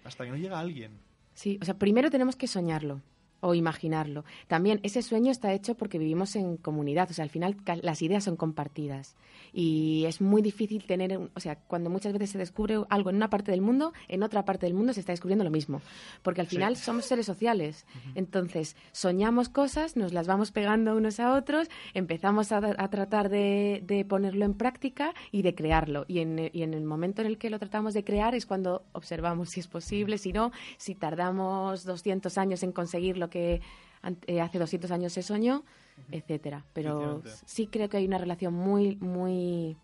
Hasta 0.03 0.25
que 0.25 0.31
no 0.31 0.37
llega 0.37 0.59
alguien. 0.59 0.99
Sí, 1.35 1.59
o 1.61 1.65
sea, 1.65 1.77
primero 1.77 2.09
tenemos 2.09 2.35
que 2.35 2.47
soñarlo 2.47 3.01
o 3.45 3.53
imaginarlo. 3.53 4.25
También 4.47 4.79
ese 4.81 5.03
sueño 5.03 5.31
está 5.31 5.53
hecho 5.53 5.75
porque 5.75 5.99
vivimos 5.99 6.35
en 6.35 6.57
comunidad, 6.57 7.11
o 7.11 7.13
sea, 7.13 7.23
al 7.23 7.29
final 7.29 7.55
las 7.83 8.01
ideas 8.01 8.23
son 8.23 8.35
compartidas 8.35 9.15
y 9.53 10.05
es 10.05 10.19
muy 10.19 10.41
difícil 10.41 10.85
tener, 10.85 11.17
o 11.17 11.39
sea, 11.39 11.55
cuando 11.55 11.89
muchas 11.91 12.13
veces 12.13 12.31
se 12.31 12.37
descubre 12.39 12.77
algo 12.89 13.09
en 13.11 13.17
una 13.17 13.29
parte 13.29 13.51
del 13.51 13.61
mundo, 13.61 13.93
en 14.07 14.23
otra 14.23 14.45
parte 14.45 14.65
del 14.65 14.73
mundo 14.73 14.93
se 14.93 14.99
está 14.99 15.13
descubriendo 15.13 15.43
lo 15.43 15.51
mismo, 15.51 15.81
porque 16.23 16.41
al 16.41 16.47
final 16.47 16.75
somos 16.75 17.05
seres 17.05 17.27
sociales. 17.27 17.85
Entonces, 18.15 18.75
soñamos 18.91 19.49
cosas, 19.49 19.95
nos 19.95 20.11
las 20.11 20.25
vamos 20.25 20.51
pegando 20.51 20.95
unos 20.95 21.19
a 21.19 21.33
otros, 21.33 21.69
empezamos 21.93 22.51
a, 22.51 22.61
tratar 22.89 23.29
de, 23.29 24.05
ponerlo 24.09 24.45
en 24.45 24.55
práctica 24.55 25.13
y 25.31 25.43
de 25.43 25.53
crearlo. 25.53 26.05
Y 26.07 26.19
en, 26.19 26.49
y 26.51 26.63
en 26.63 26.73
el 26.73 26.83
momento 26.83 27.21
en 27.21 27.27
el 27.27 27.37
que 27.37 27.49
lo 27.49 27.59
tratamos 27.59 27.93
de 27.93 28.03
crear 28.03 28.33
es 28.33 28.45
cuando 28.45 28.83
observamos 28.91 29.49
si 29.49 29.59
es 29.59 29.67
posible, 29.67 30.17
si 30.17 30.33
no, 30.33 30.51
si 30.77 30.95
tardamos 30.95 31.85
200 31.85 32.37
años 32.37 32.63
en 32.63 32.71
conseguirlo 32.71 33.29
que 33.29 33.34
eh, 33.35 34.41
hace 34.41 34.59
200 34.59 34.91
años 34.91 35.13
se 35.13 35.23
soñó, 35.23 35.63
etcétera. 36.11 36.65
Pero 36.73 37.23
sí 37.45 37.67
creo 37.67 37.89
que 37.89 37.97
hay 37.97 38.05
una 38.05 38.17
relación 38.17 38.53
muy, 38.53 38.95
muy, 38.97 39.77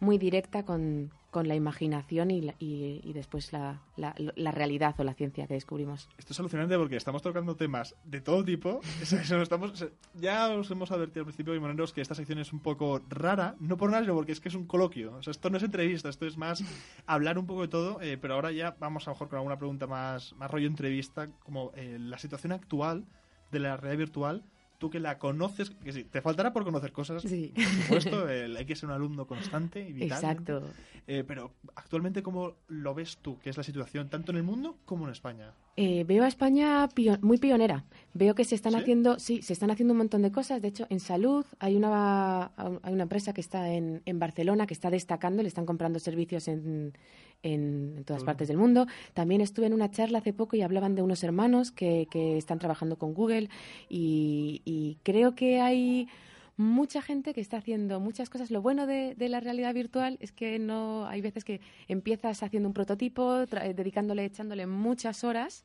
muy 0.00 0.18
directa 0.18 0.64
con, 0.64 1.10
con 1.30 1.48
la 1.48 1.54
imaginación 1.54 2.30
y, 2.30 2.50
y, 2.58 3.12
después 3.12 3.52
la, 3.52 3.82
la, 3.96 4.50
realidad 4.52 4.94
o 4.98 5.04
la 5.04 5.12
ciencia 5.12 5.46
que 5.46 5.54
descubrimos. 5.54 6.08
Esto 6.16 6.32
es 6.32 6.40
alucinante 6.40 6.76
porque 6.78 6.96
estamos 6.96 7.20
tocando 7.20 7.56
temas 7.56 7.94
de 8.04 8.20
todo 8.20 8.42
tipo. 8.44 8.80
estamos, 9.02 9.86
ya 10.14 10.48
os 10.48 10.70
hemos 10.70 10.90
advertido 10.90 11.20
al 11.20 11.26
principio, 11.26 11.60
moneros, 11.60 11.92
que 11.92 12.00
esta 12.00 12.14
sección 12.14 12.38
es 12.38 12.52
un 12.54 12.60
poco 12.60 13.02
rara, 13.08 13.54
no 13.60 13.76
por 13.76 13.90
nada, 13.90 14.02
sino 14.02 14.14
porque 14.14 14.32
es 14.32 14.40
que 14.40 14.48
es 14.48 14.54
un 14.54 14.66
coloquio. 14.66 15.14
O 15.16 15.22
sea, 15.22 15.30
esto 15.30 15.50
no 15.50 15.58
es 15.58 15.62
entrevista, 15.62 16.08
esto 16.08 16.26
es 16.26 16.38
más 16.38 16.64
hablar 17.06 17.38
un 17.38 17.46
poco 17.46 17.62
de 17.62 17.68
todo, 17.68 18.00
eh, 18.00 18.16
pero 18.16 18.34
ahora 18.34 18.52
ya 18.52 18.76
vamos 18.78 19.06
a 19.06 19.10
lo 19.10 19.14
mejor 19.16 19.28
con 19.28 19.36
alguna 19.36 19.58
pregunta 19.58 19.86
más, 19.86 20.34
más 20.36 20.50
rollo 20.50 20.66
entrevista, 20.66 21.28
como 21.40 21.72
eh, 21.74 21.98
la 22.00 22.18
situación 22.18 22.52
actual 22.52 23.04
de 23.52 23.58
la 23.60 23.76
realidad 23.76 23.98
virtual 23.98 24.42
tú 24.78 24.90
que 24.90 25.00
la 25.00 25.18
conoces, 25.18 25.70
que 25.70 25.92
sí, 25.92 26.04
te 26.04 26.20
faltará 26.20 26.52
por 26.52 26.64
conocer 26.64 26.92
cosas, 26.92 27.22
sí. 27.22 27.52
por 27.88 28.02
supuesto, 28.02 28.26
hay 28.26 28.64
que 28.64 28.76
ser 28.76 28.88
un 28.88 28.94
alumno 28.94 29.26
constante 29.26 29.80
y 29.80 29.92
vital. 29.92 30.18
Exacto. 30.18 30.62
Eh, 31.06 31.24
pero 31.26 31.54
actualmente, 31.74 32.22
¿cómo 32.22 32.54
lo 32.68 32.94
ves 32.94 33.18
tú, 33.18 33.38
que 33.38 33.50
es 33.50 33.56
la 33.56 33.62
situación 33.62 34.08
tanto 34.08 34.32
en 34.32 34.38
el 34.38 34.42
mundo 34.42 34.78
como 34.84 35.04
en 35.06 35.12
España? 35.12 35.52
Eh, 35.78 36.04
veo 36.04 36.24
a 36.24 36.28
España 36.28 36.88
muy 37.20 37.36
pionera. 37.36 37.84
Veo 38.14 38.34
que 38.34 38.44
se 38.44 38.54
están 38.54 38.74
haciendo, 38.74 39.18
sí, 39.18 39.42
se 39.42 39.52
están 39.52 39.70
haciendo 39.70 39.92
un 39.92 39.98
montón 39.98 40.22
de 40.22 40.32
cosas. 40.32 40.62
De 40.62 40.68
hecho, 40.68 40.86
en 40.88 41.00
salud 41.00 41.44
hay 41.58 41.76
una, 41.76 42.50
hay 42.56 42.92
una 42.94 43.02
empresa 43.02 43.34
que 43.34 43.42
está 43.42 43.70
en, 43.70 44.00
en 44.06 44.18
Barcelona 44.18 44.66
que 44.66 44.72
está 44.72 44.88
destacando, 44.88 45.42
le 45.42 45.48
están 45.48 45.66
comprando 45.66 45.98
servicios 45.98 46.48
en, 46.48 46.94
en, 47.42 48.04
todas 48.06 48.24
partes 48.24 48.48
del 48.48 48.56
mundo. 48.56 48.86
También 49.12 49.42
estuve 49.42 49.66
en 49.66 49.74
una 49.74 49.90
charla 49.90 50.18
hace 50.18 50.32
poco 50.32 50.56
y 50.56 50.62
hablaban 50.62 50.94
de 50.94 51.02
unos 51.02 51.22
hermanos 51.22 51.72
que, 51.72 52.08
que 52.10 52.38
están 52.38 52.58
trabajando 52.58 52.96
con 52.96 53.12
Google 53.12 53.50
y, 53.90 54.62
y 54.64 54.96
creo 55.02 55.34
que 55.34 55.60
hay 55.60 56.08
mucha 56.56 57.02
gente 57.02 57.34
que 57.34 57.40
está 57.40 57.58
haciendo 57.58 58.00
muchas 58.00 58.30
cosas. 58.30 58.50
Lo 58.50 58.62
bueno 58.62 58.86
de, 58.86 59.14
la 59.18 59.40
realidad 59.40 59.74
virtual 59.74 60.16
es 60.20 60.32
que 60.32 60.58
no 60.58 61.06
hay 61.06 61.20
veces 61.20 61.44
que 61.44 61.60
empiezas 61.88 62.42
haciendo 62.42 62.68
un 62.68 62.74
prototipo, 62.74 63.46
dedicándole, 63.46 64.24
echándole 64.24 64.66
muchas 64.66 65.24
horas 65.24 65.64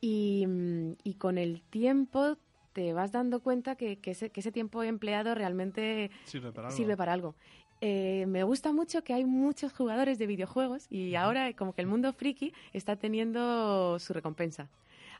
y, 0.00 0.46
y, 1.04 1.14
con 1.14 1.38
el 1.38 1.62
tiempo 1.62 2.36
te 2.72 2.92
vas 2.92 3.12
dando 3.12 3.40
cuenta 3.40 3.76
que, 3.76 3.98
que, 3.98 4.12
ese, 4.12 4.30
que 4.30 4.40
ese 4.40 4.50
tiempo 4.50 4.82
empleado 4.82 5.34
realmente 5.34 6.10
sirve 6.24 6.52
para 6.52 6.68
algo. 6.68 6.76
Sirve 6.76 6.96
para 6.96 7.12
algo. 7.12 7.34
Eh, 7.84 8.26
me 8.28 8.44
gusta 8.44 8.72
mucho 8.72 9.02
que 9.02 9.12
hay 9.12 9.24
muchos 9.24 9.72
jugadores 9.72 10.16
de 10.16 10.28
videojuegos 10.28 10.86
y 10.88 11.16
ahora 11.16 11.52
como 11.54 11.74
que 11.74 11.80
el 11.80 11.88
mundo 11.88 12.12
friki 12.12 12.54
está 12.72 12.94
teniendo 12.94 13.98
su 13.98 14.12
recompensa. 14.12 14.68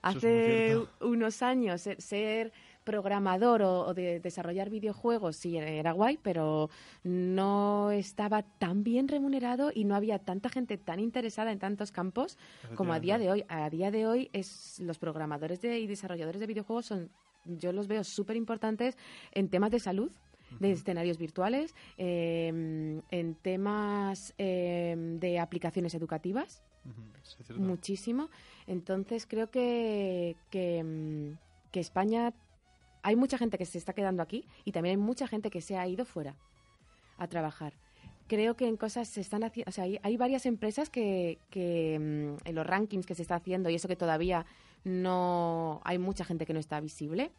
Hace 0.00 0.78
unos 1.00 1.42
años 1.42 1.88
ser 1.98 2.52
programador 2.84 3.62
o, 3.62 3.94
de 3.94 4.20
desarrollar 4.20 4.70
videojuegos 4.70 5.36
sí 5.36 5.56
era 5.56 5.92
guay, 5.92 6.18
pero 6.22 6.70
no 7.04 7.90
estaba 7.90 8.42
tan 8.42 8.84
bien 8.84 9.08
remunerado 9.08 9.70
y 9.74 9.84
no 9.84 9.94
había 9.94 10.18
tanta 10.18 10.48
gente 10.48 10.78
tan 10.78 11.00
interesada 11.00 11.52
en 11.52 11.58
tantos 11.58 11.92
campos 11.92 12.38
como 12.74 12.92
a 12.92 13.00
día 13.00 13.18
de 13.18 13.30
hoy. 13.30 13.44
A 13.48 13.70
día 13.70 13.90
de 13.90 14.06
hoy 14.06 14.30
es 14.32 14.80
los 14.80 14.98
programadores 14.98 15.60
de, 15.60 15.78
y 15.78 15.86
desarrolladores 15.86 16.40
de 16.40 16.46
videojuegos 16.46 16.86
son 16.86 17.10
yo 17.44 17.72
los 17.72 17.88
veo 17.88 18.04
súper 18.04 18.36
importantes 18.36 18.96
en 19.32 19.48
temas 19.48 19.70
de 19.70 19.80
salud 19.80 20.12
de 20.60 20.72
escenarios 20.72 21.18
virtuales, 21.18 21.74
em, 21.96 23.00
en 23.10 23.34
temas 23.36 24.34
em, 24.38 25.18
de 25.18 25.38
aplicaciones 25.38 25.94
educativas, 25.94 26.62
muchísimo. 27.56 28.28
Entonces 28.66 29.26
creo 29.26 29.50
que, 29.50 30.36
em, 30.52 31.36
que 31.70 31.80
España 31.80 32.32
hay 33.02 33.16
mucha 33.16 33.38
gente 33.38 33.58
que 33.58 33.66
se 33.66 33.78
está 33.78 33.92
quedando 33.92 34.22
aquí 34.22 34.46
y 34.64 34.72
también 34.72 34.98
hay 34.98 35.04
mucha 35.04 35.26
gente 35.26 35.50
que 35.50 35.60
se 35.60 35.76
ha 35.76 35.86
ido 35.86 36.04
fuera 36.04 36.36
a 37.18 37.26
trabajar. 37.26 37.74
creo 38.28 38.56
que 38.56 38.66
en 38.66 38.76
cosas 38.76 39.08
se 39.08 39.20
están 39.20 39.44
haciendo, 39.44 39.68
o 39.68 39.72
sea, 39.72 39.84
hay, 39.84 39.98
hay 40.02 40.16
varias 40.16 40.46
empresas 40.46 40.88
que, 40.88 41.38
que 41.50 41.98
mm, 42.00 42.48
en 42.48 42.54
los 42.54 42.66
rankings 42.66 43.04
que 43.04 43.14
se 43.14 43.22
está 43.22 43.34
haciendo 43.34 43.68
y 43.68 43.74
eso 43.74 43.88
que 43.88 43.96
todavía 43.96 44.46
no 44.84 45.80
hay 45.84 45.98
mucha 45.98 46.24
gente 46.24 46.46
que 46.46 46.54
no 46.54 46.60
está 46.60 46.80
visible, 46.80 47.30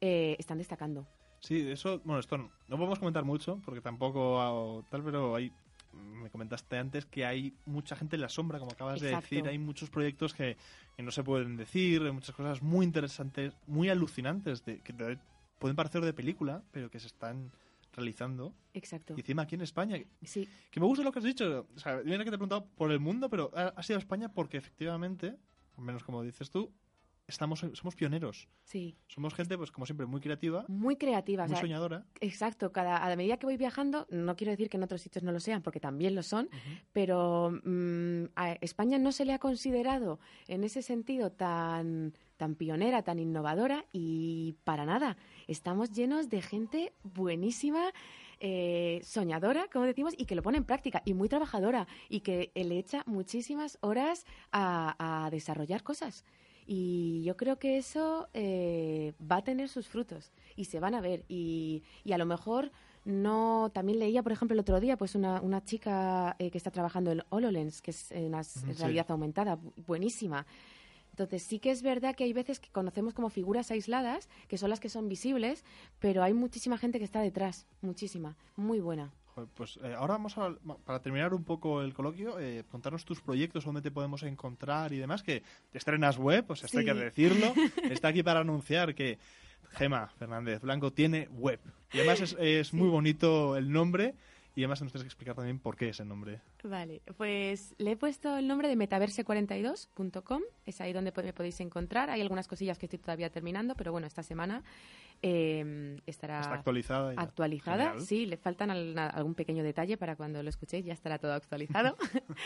eh, 0.00 0.36
están 0.38 0.58
destacando. 0.58 1.06
Sí, 1.40 1.68
eso, 1.68 2.00
bueno, 2.04 2.20
esto 2.20 2.38
no, 2.38 2.50
no 2.68 2.76
podemos 2.76 2.98
comentar 2.98 3.24
mucho 3.24 3.60
porque 3.64 3.80
tampoco 3.80 4.40
hago 4.40 4.84
tal, 4.90 5.02
pero 5.02 5.34
hay, 5.34 5.52
me 5.92 6.30
comentaste 6.30 6.76
antes 6.78 7.06
que 7.06 7.24
hay 7.24 7.54
mucha 7.66 7.96
gente 7.96 8.16
en 8.16 8.22
la 8.22 8.28
sombra, 8.28 8.58
como 8.58 8.70
acabas 8.72 9.00
de 9.00 9.10
decir, 9.22 9.38
hay 9.48 9.58
muchos 9.58 9.90
proyectos 9.90 10.34
que, 10.34 10.56
que 10.96 11.02
no 11.02 11.10
se 11.10 11.22
pueden 11.24 11.56
decir, 11.56 12.02
hay 12.02 12.12
muchas 12.12 12.34
cosas 12.34 12.62
muy 12.62 12.84
interesantes, 12.86 13.56
muy 13.66 13.88
alucinantes, 13.88 14.64
de, 14.64 14.80
que 14.80 14.92
te- 14.92 15.18
pueden 15.58 15.76
parecer 15.76 16.02
de 16.02 16.12
película, 16.12 16.62
pero 16.72 16.90
que 16.90 17.00
se 17.00 17.06
están 17.08 17.50
realizando. 17.92 18.54
Exacto. 18.72 19.14
Y 19.16 19.20
encima 19.20 19.42
aquí 19.42 19.56
en 19.56 19.62
España, 19.62 19.98
Sí, 20.22 20.48
que 20.70 20.80
me 20.80 20.86
gusta 20.86 21.02
lo 21.04 21.10
que 21.12 21.18
has 21.18 21.24
dicho, 21.24 21.66
o 21.74 21.78
sea, 21.78 22.00
mira 22.04 22.18
que 22.18 22.30
te 22.30 22.36
he 22.36 22.38
preguntado 22.38 22.66
por 22.76 22.92
el 22.92 23.00
mundo, 23.00 23.28
pero 23.28 23.50
ha, 23.54 23.68
ha 23.76 23.82
sido 23.82 23.98
España 23.98 24.32
porque 24.32 24.56
efectivamente, 24.58 25.36
al 25.76 25.84
menos 25.84 26.04
como 26.04 26.22
dices 26.22 26.50
tú, 26.50 26.72
estamos 27.30 27.60
somos 27.72 27.94
pioneros. 27.96 28.48
sí. 28.64 28.96
Somos 29.08 29.32
gente, 29.34 29.56
pues 29.56 29.70
como 29.72 29.86
siempre, 29.86 30.04
muy 30.06 30.20
creativa, 30.20 30.64
Muy 30.68 30.96
creativa. 30.96 31.44
o 31.44 31.46
muy 31.46 31.54
sea, 31.56 31.60
soñadora. 31.62 32.04
Exacto, 32.20 32.70
cada, 32.72 32.98
a 33.04 33.16
medida 33.16 33.38
que 33.38 33.46
voy 33.46 33.56
viajando, 33.56 34.06
no 34.10 34.36
quiero 34.36 34.50
decir 34.50 34.68
que 34.68 34.76
en 34.76 34.82
otros 34.82 35.00
sitios 35.00 35.24
no 35.24 35.32
lo 35.32 35.40
sean, 35.40 35.62
porque 35.62 35.80
también 35.80 36.14
lo 36.14 36.22
son, 36.22 36.48
pero 36.92 37.50
mm, 37.64 38.24
a 38.36 38.52
España 38.60 38.98
no 38.98 39.12
se 39.12 39.24
le 39.24 39.32
ha 39.32 39.38
considerado 39.38 40.20
en 40.46 40.62
ese 40.64 40.82
sentido 40.82 41.32
tan, 41.32 42.12
tan 42.36 42.54
pionera, 42.54 43.02
tan 43.02 43.18
innovadora 43.18 43.84
y 43.92 44.56
para 44.64 44.84
nada. 44.84 45.16
Estamos 45.48 45.90
llenos 45.92 46.28
de 46.28 46.42
gente 46.42 46.92
buenísima. 47.02 47.92
eh, 48.42 49.00
soñadora, 49.04 49.68
como 49.70 49.84
decimos, 49.84 50.14
y 50.16 50.24
que 50.24 50.34
lo 50.34 50.42
pone 50.42 50.56
en 50.56 50.64
práctica, 50.64 51.02
y 51.04 51.12
muy 51.12 51.28
trabajadora, 51.28 51.86
y 52.08 52.20
que 52.20 52.50
le 52.54 52.78
echa 52.78 53.02
muchísimas 53.06 53.76
horas 53.82 54.24
a, 54.50 54.96
a 55.26 55.28
desarrollar 55.30 55.82
cosas. 55.82 56.24
Y 56.66 57.22
yo 57.24 57.36
creo 57.36 57.58
que 57.58 57.78
eso 57.78 58.28
eh, 58.34 59.12
va 59.20 59.36
a 59.36 59.44
tener 59.44 59.68
sus 59.68 59.88
frutos 59.88 60.32
y 60.56 60.66
se 60.66 60.80
van 60.80 60.94
a 60.94 61.00
ver. 61.00 61.24
Y, 61.28 61.82
y 62.04 62.12
a 62.12 62.18
lo 62.18 62.26
mejor 62.26 62.70
no. 63.04 63.70
También 63.72 63.98
leía, 63.98 64.22
por 64.22 64.32
ejemplo, 64.32 64.54
el 64.54 64.60
otro 64.60 64.78
día, 64.80 64.96
pues 64.96 65.14
una, 65.14 65.40
una 65.40 65.64
chica 65.64 66.36
eh, 66.38 66.50
que 66.50 66.58
está 66.58 66.70
trabajando 66.70 67.10
en 67.10 67.22
HoloLens, 67.30 67.82
que 67.82 67.90
es 67.90 68.10
sí. 68.48 68.72
realidad 68.78 69.06
aumentada, 69.10 69.56
bu- 69.56 69.72
buenísima. 69.86 70.46
Entonces 71.10 71.42
sí 71.42 71.58
que 71.58 71.70
es 71.70 71.82
verdad 71.82 72.14
que 72.14 72.24
hay 72.24 72.32
veces 72.32 72.60
que 72.60 72.70
conocemos 72.70 73.14
como 73.14 73.28
figuras 73.30 73.70
aisladas, 73.70 74.28
que 74.48 74.56
son 74.56 74.70
las 74.70 74.80
que 74.80 74.88
son 74.88 75.08
visibles, 75.08 75.64
pero 75.98 76.22
hay 76.22 76.32
muchísima 76.32 76.78
gente 76.78 76.98
que 76.98 77.04
está 77.04 77.20
detrás, 77.20 77.66
muchísima, 77.82 78.36
muy 78.56 78.80
buena. 78.80 79.12
Pues 79.54 79.78
eh, 79.82 79.94
ahora 79.96 80.14
vamos 80.14 80.36
a, 80.38 80.54
para 80.84 81.00
terminar 81.00 81.34
un 81.34 81.44
poco 81.44 81.82
el 81.82 81.94
coloquio, 81.94 82.38
eh, 82.38 82.64
contarnos 82.70 83.04
tus 83.04 83.20
proyectos, 83.20 83.64
dónde 83.64 83.82
te 83.82 83.90
podemos 83.90 84.22
encontrar 84.22 84.92
y 84.92 84.98
demás, 84.98 85.22
que 85.22 85.42
te 85.70 85.78
estrenas 85.78 86.18
web, 86.18 86.46
pues 86.46 86.64
esto 86.64 86.78
hay 86.78 86.84
que 86.84 86.94
decirlo. 86.94 87.52
Está 87.90 88.08
aquí 88.08 88.22
para 88.22 88.40
anunciar 88.40 88.94
que 88.94 89.18
Gema 89.70 90.08
Fernández 90.18 90.62
Blanco 90.62 90.92
tiene 90.92 91.28
web. 91.30 91.60
Y 91.92 91.98
además 91.98 92.20
es, 92.20 92.36
es 92.38 92.72
muy 92.72 92.88
bonito 92.88 93.56
el 93.56 93.70
nombre 93.72 94.14
y 94.54 94.62
además 94.62 94.82
nos 94.82 94.92
tienes 94.92 95.04
que 95.04 95.08
explicar 95.08 95.34
también 95.36 95.58
por 95.58 95.76
qué 95.76 95.88
ese 95.90 96.04
nombre. 96.04 96.40
Vale, 96.64 97.02
pues 97.16 97.74
le 97.78 97.92
he 97.92 97.96
puesto 97.96 98.36
el 98.36 98.46
nombre 98.48 98.68
de 98.68 98.76
metaverse42.com, 98.76 100.42
es 100.66 100.80
ahí 100.80 100.92
donde 100.92 101.12
me 101.12 101.32
podéis 101.32 101.60
encontrar. 101.60 102.10
Hay 102.10 102.20
algunas 102.20 102.48
cosillas 102.48 102.78
que 102.78 102.86
estoy 102.86 102.98
todavía 102.98 103.30
terminando, 103.30 103.74
pero 103.74 103.92
bueno, 103.92 104.06
esta 104.06 104.22
semana 104.22 104.62
eh, 105.22 105.96
estará 106.06 106.40
Está 106.40 106.54
actualizada. 106.54 107.14
ya. 107.14 107.20
actualizada. 107.20 107.84
Genial. 107.90 108.06
Sí, 108.06 108.26
le 108.26 108.36
faltan 108.36 108.70
algún 108.70 109.34
pequeño 109.34 109.62
detalle 109.62 109.96
para 109.96 110.16
cuando 110.16 110.42
lo 110.42 110.48
escuchéis, 110.48 110.84
ya 110.84 110.92
estará 110.92 111.18
todo 111.18 111.32
actualizado. 111.32 111.96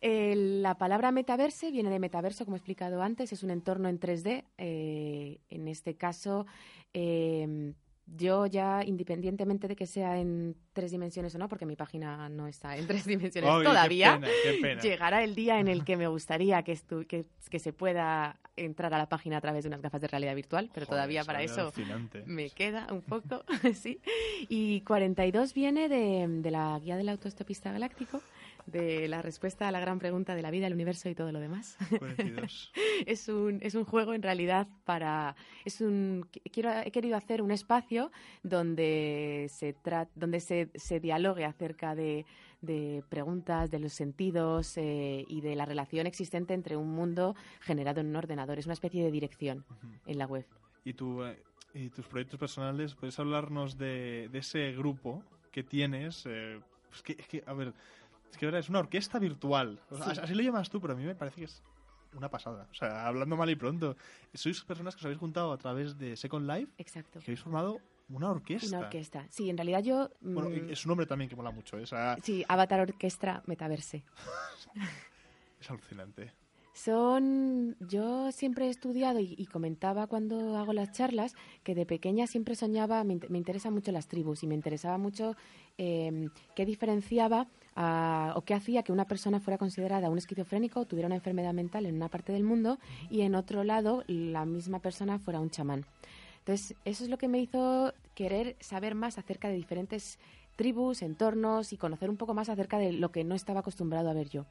Eh, 0.00 0.34
la 0.34 0.76
palabra 0.78 1.12
metaverse 1.12 1.70
viene 1.70 1.88
de 1.90 1.98
metaverso, 2.00 2.44
como 2.44 2.56
he 2.56 2.58
explicado 2.58 3.02
antes, 3.02 3.32
es 3.32 3.42
un 3.44 3.50
entorno 3.50 3.88
en 3.88 4.00
3D. 4.00 4.44
eh, 4.58 5.38
en 5.48 5.68
este 5.68 5.94
caso, 5.96 6.46
eh, 6.92 7.72
yo 8.16 8.46
ya, 8.46 8.82
independientemente 8.84 9.68
de 9.68 9.76
que 9.76 9.86
sea 9.86 10.18
en 10.18 10.54
tres 10.72 10.90
dimensiones 10.90 11.34
o 11.34 11.38
no, 11.38 11.48
porque 11.48 11.66
mi 11.66 11.76
página 11.76 12.28
no 12.28 12.46
está 12.46 12.76
en 12.76 12.86
tres 12.86 13.04
dimensiones 13.06 13.50
qué 13.58 13.64
todavía, 13.64 14.14
pena, 14.20 14.28
qué 14.42 14.58
pena. 14.60 14.80
llegará 14.82 15.22
el 15.24 15.34
día 15.34 15.58
en 15.60 15.68
el 15.68 15.84
que 15.84 15.96
me 15.96 16.06
gustaría 16.08 16.62
que, 16.62 16.72
estu- 16.74 17.06
que, 17.06 17.24
que 17.50 17.58
se 17.58 17.72
pueda 17.72 18.38
entrar 18.56 18.92
a 18.92 18.98
la 18.98 19.08
página 19.08 19.38
a 19.38 19.40
través 19.40 19.64
de 19.64 19.68
unas 19.68 19.80
gafas 19.80 20.00
de 20.00 20.08
realidad 20.08 20.34
virtual, 20.34 20.70
pero 20.74 20.84
Joder, 20.86 20.98
todavía 20.98 21.24
para 21.24 21.42
eso 21.42 21.62
alucinante. 21.62 22.22
me 22.26 22.50
queda 22.50 22.86
un 22.92 23.00
poco, 23.00 23.44
sí. 23.74 23.98
Y 24.48 24.82
42 24.82 25.54
viene 25.54 25.88
de, 25.88 26.26
de 26.28 26.50
la 26.50 26.78
guía 26.78 26.96
del 26.98 27.08
autoestopista 27.08 27.72
galáctico, 27.72 28.20
de 28.66 29.08
la 29.08 29.22
respuesta 29.22 29.68
a 29.68 29.72
la 29.72 29.80
gran 29.80 29.98
pregunta 29.98 30.34
de 30.34 30.42
la 30.42 30.50
vida, 30.50 30.66
el 30.66 30.74
universo 30.74 31.08
y 31.08 31.14
todo 31.14 31.32
lo 31.32 31.40
demás. 31.40 31.76
42. 31.98 32.72
es 33.06 33.28
un 33.28 33.58
es 33.62 33.74
un 33.74 33.84
juego 33.84 34.14
en 34.14 34.22
realidad 34.22 34.66
para 34.84 35.34
es 35.64 35.80
un 35.80 36.26
quiero 36.52 36.70
he 36.84 36.90
querido 36.90 37.16
hacer 37.16 37.42
un 37.42 37.50
espacio 37.50 38.10
donde 38.42 39.46
se 39.50 39.74
tra- 39.74 40.08
donde 40.14 40.40
se, 40.40 40.70
se 40.74 41.00
dialogue 41.00 41.44
acerca 41.44 41.94
de, 41.94 42.24
de 42.60 43.02
preguntas 43.08 43.70
de 43.70 43.78
los 43.78 43.92
sentidos 43.92 44.76
eh, 44.76 45.24
y 45.28 45.40
de 45.40 45.56
la 45.56 45.64
relación 45.64 46.06
existente 46.06 46.54
entre 46.54 46.76
un 46.76 46.90
mundo 46.90 47.34
generado 47.60 48.00
en 48.00 48.08
un 48.08 48.16
ordenador 48.16 48.58
es 48.58 48.66
una 48.66 48.74
especie 48.74 49.02
de 49.02 49.10
dirección 49.10 49.64
en 50.06 50.18
la 50.18 50.26
web 50.26 50.46
y, 50.84 50.92
tu, 50.94 51.24
eh, 51.24 51.42
y 51.74 51.88
tus 51.90 52.06
proyectos 52.06 52.38
personales, 52.38 52.94
¿puedes 52.94 53.18
hablarnos 53.18 53.78
de, 53.78 54.28
de 54.30 54.38
ese 54.38 54.72
grupo 54.72 55.22
que 55.50 55.62
tienes? 55.62 56.24
Eh, 56.26 56.58
es, 56.92 57.02
que, 57.02 57.12
es 57.18 57.26
que, 57.28 57.42
a 57.46 57.52
ver, 57.52 57.72
es 58.32 58.38
que 58.38 58.58
es 58.58 58.68
una 58.68 58.80
orquesta 58.80 59.18
virtual. 59.18 59.80
O 59.90 59.96
sea, 59.96 60.14
Sí. 60.14 60.20
Así 60.22 60.34
lo 60.34 60.42
llamas 60.42 60.70
tú, 60.70 60.80
pero 60.80 60.94
a 60.94 60.96
mí 60.96 61.04
me 61.04 61.14
parece 61.14 61.36
que 61.36 61.44
es 61.44 61.62
una 62.14 62.28
pasada. 62.28 62.66
O 62.70 62.74
sea, 62.74 63.06
hablando 63.06 63.36
mal 63.36 63.48
y 63.50 63.56
pronto. 63.56 63.96
Sois 64.34 64.62
personas 64.64 64.94
que 64.94 65.00
os 65.00 65.04
habéis 65.04 65.20
juntado 65.20 65.52
a 65.52 65.58
través 65.58 65.96
de 65.98 66.16
Second 66.16 66.46
Life 66.50 66.72
exacto 66.78 67.20
que 67.20 67.30
habéis 67.30 67.40
formado 67.40 67.78
una 68.08 68.30
orquesta. 68.30 68.68
una 68.76 68.86
orquesta 68.86 69.26
sí 69.30 69.48
en 69.48 69.56
realidad 69.56 69.82
yo 69.82 70.10
Bueno, 70.20 70.50
mm, 70.50 70.70
es 70.70 70.84
un 70.84 70.90
nombre 70.90 71.06
también 71.06 71.28
que 71.30 71.36
mola 71.36 71.50
mucho. 71.50 71.78
¿eh? 71.78 71.82
O 71.82 71.86
sea, 71.86 72.18
sí 72.22 72.44
Avatar 72.48 72.80
Orquestra 72.80 73.42
Metaverse 73.46 74.04
es 75.60 75.70
alucinante. 75.70 76.32
Son, 76.74 77.76
yo 77.80 78.32
siempre 78.32 78.66
he 78.66 78.70
estudiado 78.70 79.20
y, 79.20 79.34
y 79.36 79.44
comentaba 79.46 80.06
cuando 80.06 80.56
hago 80.56 80.72
las 80.72 80.90
charlas 80.92 81.34
que 81.62 81.74
de 81.74 81.84
pequeña 81.84 82.26
siempre 82.26 82.56
soñaba, 82.56 83.04
me, 83.04 83.18
me 83.28 83.36
interesan 83.36 83.74
mucho 83.74 83.92
las 83.92 84.08
tribus 84.08 84.42
y 84.42 84.46
me 84.46 84.54
interesaba 84.54 84.96
mucho 84.96 85.36
eh, 85.76 86.28
qué 86.56 86.64
diferenciaba 86.64 87.46
o 87.76 88.42
qué 88.42 88.54
hacía 88.54 88.82
que 88.82 88.92
una 88.92 89.06
persona 89.06 89.40
fuera 89.40 89.58
considerada 89.58 90.10
un 90.10 90.18
esquizofrénico 90.18 90.80
o 90.80 90.84
tuviera 90.86 91.06
una 91.06 91.16
enfermedad 91.16 91.54
mental 91.54 91.86
en 91.86 91.96
una 91.96 92.08
parte 92.08 92.32
del 92.32 92.44
mundo 92.44 92.78
y 93.10 93.22
en 93.22 93.34
otro 93.34 93.64
lado 93.64 94.04
la 94.06 94.44
misma 94.44 94.80
persona 94.80 95.18
fuera 95.18 95.40
un 95.40 95.50
chamán. 95.50 95.84
Entonces, 96.40 96.76
eso 96.84 97.04
es 97.04 97.10
lo 97.10 97.18
que 97.18 97.28
me 97.28 97.38
hizo 97.38 97.94
querer 98.14 98.56
saber 98.58 98.96
más 98.96 99.16
acerca 99.16 99.48
de 99.48 99.54
diferentes 99.54 100.18
tribus, 100.56 101.02
entornos 101.02 101.72
y 101.72 101.76
conocer 101.76 102.10
un 102.10 102.16
poco 102.16 102.34
más 102.34 102.48
acerca 102.48 102.78
de 102.78 102.92
lo 102.92 103.10
que 103.10 103.24
no 103.24 103.34
estaba 103.34 103.60
acostumbrado 103.60 104.10
a 104.10 104.14
ver 104.14 104.28
yo. 104.28 104.46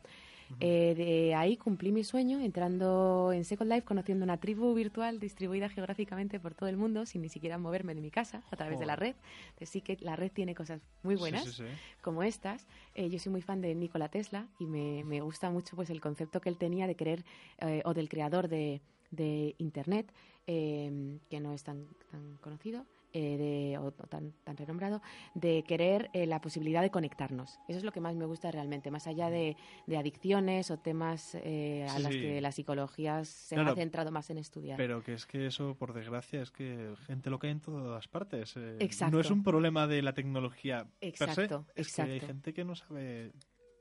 Eh, 0.60 0.96
de 0.98 1.34
ahí 1.34 1.56
cumplí 1.56 1.94
mi 1.94 2.04
sueño 2.04 2.42
entrando 2.42 3.32
en 3.34 3.46
Second 3.46 3.72
Life, 3.72 3.84
conociendo 3.86 4.26
una 4.26 4.36
tribu 4.36 4.74
virtual 4.74 5.18
distribuida 5.18 5.70
geográficamente 5.70 6.42
por 6.42 6.56
todo 6.56 6.68
el 6.68 6.76
mundo 6.76 7.06
sin 7.06 7.22
ni 7.22 7.30
siquiera 7.30 7.58
moverme 7.58 7.96
de 7.96 8.02
mi 8.02 8.12
casa 8.12 8.44
a 8.52 8.58
través 8.58 8.78
de 8.78 8.86
la 8.86 8.98
red. 8.98 9.16
Entonces 9.52 9.70
sí 9.70 9.80
que 9.80 9.98
la 10.02 10.18
red 10.18 10.30
tiene 10.30 10.54
cosas 10.54 10.82
muy 11.04 11.16
buenas 11.16 11.46
Sí, 11.46 11.52
sí, 11.52 11.64
sí. 11.64 11.70
como 12.02 12.22
estas. 12.22 12.68
Eh, 12.96 13.10
yo 13.10 13.18
soy 13.18 13.32
muy 13.32 13.42
fan 13.42 13.62
de 13.62 13.74
Nikola 13.76 14.10
Tesla 14.10 14.48
y 14.60 14.66
me, 14.66 15.06
me 15.06 15.22
gusta 15.22 15.50
mucho 15.50 15.78
pues 15.78 15.90
el 15.90 16.02
concepto 16.02 16.42
que 16.42 16.50
él 16.50 16.58
tenía 16.58 16.86
de 16.86 16.96
querer, 16.96 17.24
eh, 17.60 17.82
o 17.86 17.94
del 17.94 18.10
creador 18.10 18.50
de, 18.50 18.82
de 19.10 19.56
Internet, 19.58 20.12
eh, 20.48 21.18
que 21.30 21.40
no 21.40 21.54
es 21.54 21.64
tan, 21.64 21.88
tan 22.12 22.36
conocido. 22.42 22.86
Eh, 23.14 23.38
de, 23.38 23.78
o, 23.78 23.92
tan, 23.92 24.34
tan 24.44 24.58
renombrado, 24.58 25.02
de 25.34 25.64
querer 25.68 26.10
eh, 26.14 26.26
la 26.26 26.42
posibilidad 26.42 26.82
de 26.82 26.90
conectarnos. 26.92 27.60
Eso 27.68 27.78
es 27.80 27.84
lo 27.84 27.92
que 27.92 28.02
más 28.02 28.16
me 28.16 28.26
gusta 28.26 28.52
realmente, 28.52 28.92
más 28.92 29.08
allá 29.08 29.30
de, 29.30 29.56
de 29.88 29.98
adicciones 29.98 30.72
o 30.72 30.78
temas 30.80 31.36
eh, 31.36 31.86
a 31.90 31.96
Sí, 31.98 32.04
las 32.04 32.14
sí. 32.14 32.22
que 32.22 32.42
la 32.42 32.52
psicología 32.52 33.24
se 33.26 33.56
Claro, 33.56 33.72
ha 33.72 33.76
centrado 33.76 34.12
más 34.12 34.30
en 34.30 34.38
estudiar. 34.38 34.78
Pero 34.78 35.04
que 35.04 35.14
es 35.14 35.26
que 35.26 35.46
eso, 35.48 35.76
por 35.76 35.94
desgracia, 35.94 36.42
es 36.42 36.52
que 36.52 36.94
gente 37.08 37.30
lo 37.30 37.40
cae 37.40 37.52
en 37.52 37.60
todas 37.62 38.08
partes. 38.08 38.56
eh, 38.58 38.78
Exacto. 38.80 39.16
No 39.16 39.22
es 39.22 39.30
un 39.32 39.44
problema 39.44 39.88
de 39.88 40.02
la 40.02 40.14
tecnología 40.14 40.86
per 41.00 41.16
se, 41.18 41.24
Exacto, 41.26 41.66
es 41.76 41.94
que 41.94 42.02
hay 42.02 42.12
exacto. 42.12 42.28
gente 42.28 42.54
que 42.54 42.64
no 42.66 42.76
sabe, 42.76 43.32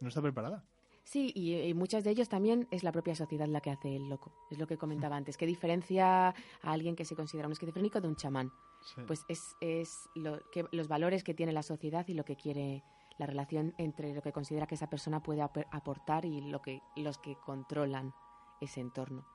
no 0.01 0.09
está 0.09 0.21
preparada. 0.23 0.65
Sí, 1.03 1.33
y, 1.35 1.55
y 1.57 1.75
muchas 1.75 2.05
de 2.05 2.11
ellos 2.11 2.29
también 2.29 2.69
es 2.71 2.85
la 2.85 2.93
propia 2.93 3.15
sociedad 3.15 3.49
la 3.49 3.61
que 3.61 3.71
hace 3.71 3.97
el 3.97 4.09
loco. 4.09 4.33
Es 4.51 4.59
lo 4.59 4.67
que 4.67 4.77
comentaba 4.77 5.17
antes. 5.17 5.37
¿Qué 5.37 5.47
diferencia 5.47 6.29
a 6.29 6.35
alguien 6.63 6.95
que 6.95 7.05
se 7.05 7.17
considera 7.17 7.49
un 7.49 7.53
esquizofrénico 7.53 8.01
de 8.01 8.09
un 8.09 8.17
chamán? 8.17 8.53
Sí. 8.83 9.03
Pues 9.07 9.25
es, 9.29 9.57
es 9.61 10.09
lo 10.15 10.41
que, 10.51 10.65
los 10.73 10.89
valores 10.89 11.23
que 11.25 11.35
tiene 11.35 11.53
la 11.53 11.63
sociedad 11.63 12.07
y 12.09 12.15
lo 12.15 12.25
que 12.25 12.37
quiere 12.37 12.83
la 13.19 13.27
relación 13.27 13.75
entre 13.77 14.15
lo 14.15 14.23
que 14.23 14.33
considera 14.33 14.67
que 14.67 14.75
esa 14.77 14.89
persona 14.89 15.23
puede 15.23 15.43
ap- 15.43 15.67
aportar 15.71 16.25
y 16.25 16.41
lo 16.41 16.63
que 16.63 16.81
los 16.97 17.19
que 17.19 17.37
controlan 17.45 18.13
ese 18.61 18.81
entorno. 18.81 19.27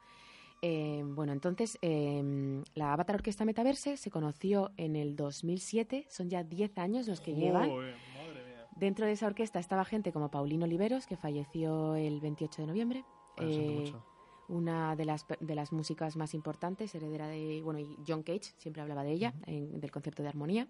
Eh, 0.62 1.04
bueno, 1.06 1.34
entonces 1.34 1.78
eh, 1.84 2.64
la 2.74 2.94
Avatar 2.94 3.18
Orquesta 3.18 3.46
Metaverse 3.46 3.98
se 3.98 4.10
conoció 4.10 4.72
en 4.78 4.96
el 4.96 5.16
2007, 5.16 6.08
son 6.10 6.30
ya 6.30 6.44
10 6.44 6.78
años 6.80 7.08
los 7.08 7.22
que 7.22 7.36
llevan. 7.36 7.70
Madre 7.70 7.94
mía. 8.46 8.68
Dentro 8.76 9.06
de 9.06 9.12
esa 9.12 9.28
orquesta 9.28 9.60
estaba 9.60 9.86
gente 9.86 10.12
como 10.12 10.32
Paulino 10.32 10.66
Oliveros, 10.66 11.06
que 11.06 11.18
falleció 11.18 11.96
el 11.96 12.20
28 12.22 12.62
de 12.64 12.68
noviembre. 12.68 13.06
Eh. 13.38 13.94
Una 14.48 14.96
de 14.96 15.06
las, 15.06 15.26
de 15.40 15.56
las 15.56 15.72
músicas 15.72 16.16
más 16.16 16.34
importantes, 16.34 16.94
heredera 16.96 17.28
de, 17.28 17.62
bueno, 17.64 17.80
y 17.80 17.98
John 18.08 18.24
Cage, 18.24 18.54
siempre 18.58 18.82
hablaba 18.82 19.04
de 19.04 19.12
ella, 19.12 19.34
en- 19.46 19.80
del 19.80 19.92
concepto 19.92 20.24
de 20.24 20.30
armonía. 20.30 20.68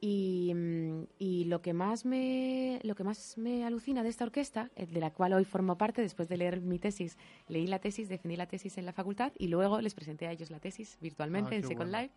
Y, 0.00 0.52
mm, 0.54 1.02
y 1.18 1.44
lo 1.46 1.60
que 1.60 1.72
más 1.72 2.04
me 2.04 2.78
lo 2.84 2.94
que 2.94 3.02
más 3.02 3.36
me 3.36 3.64
alucina 3.64 4.04
de 4.04 4.08
esta 4.10 4.22
orquesta, 4.24 4.70
eh, 4.76 4.86
de 4.86 5.00
la 5.00 5.12
cual 5.12 5.32
hoy 5.32 5.44
formo 5.44 5.76
parte, 5.76 6.02
después 6.02 6.28
de 6.28 6.36
leer 6.36 6.60
mi 6.60 6.78
tesis, 6.78 7.18
leí 7.48 7.66
la 7.66 7.80
tesis, 7.80 8.08
defendí 8.08 8.36
la 8.36 8.46
tesis 8.46 8.78
en 8.78 8.86
la 8.86 8.92
facultad 8.92 9.32
y 9.38 9.48
luego 9.48 9.80
les 9.80 9.94
presenté 9.96 10.28
a 10.28 10.32
ellos 10.32 10.50
la 10.52 10.60
tesis 10.60 10.98
virtualmente 11.00 11.56
Ah, 11.56 11.58
en 11.58 11.62
Second 11.64 11.90
bueno. 11.90 12.02
Life. 12.02 12.14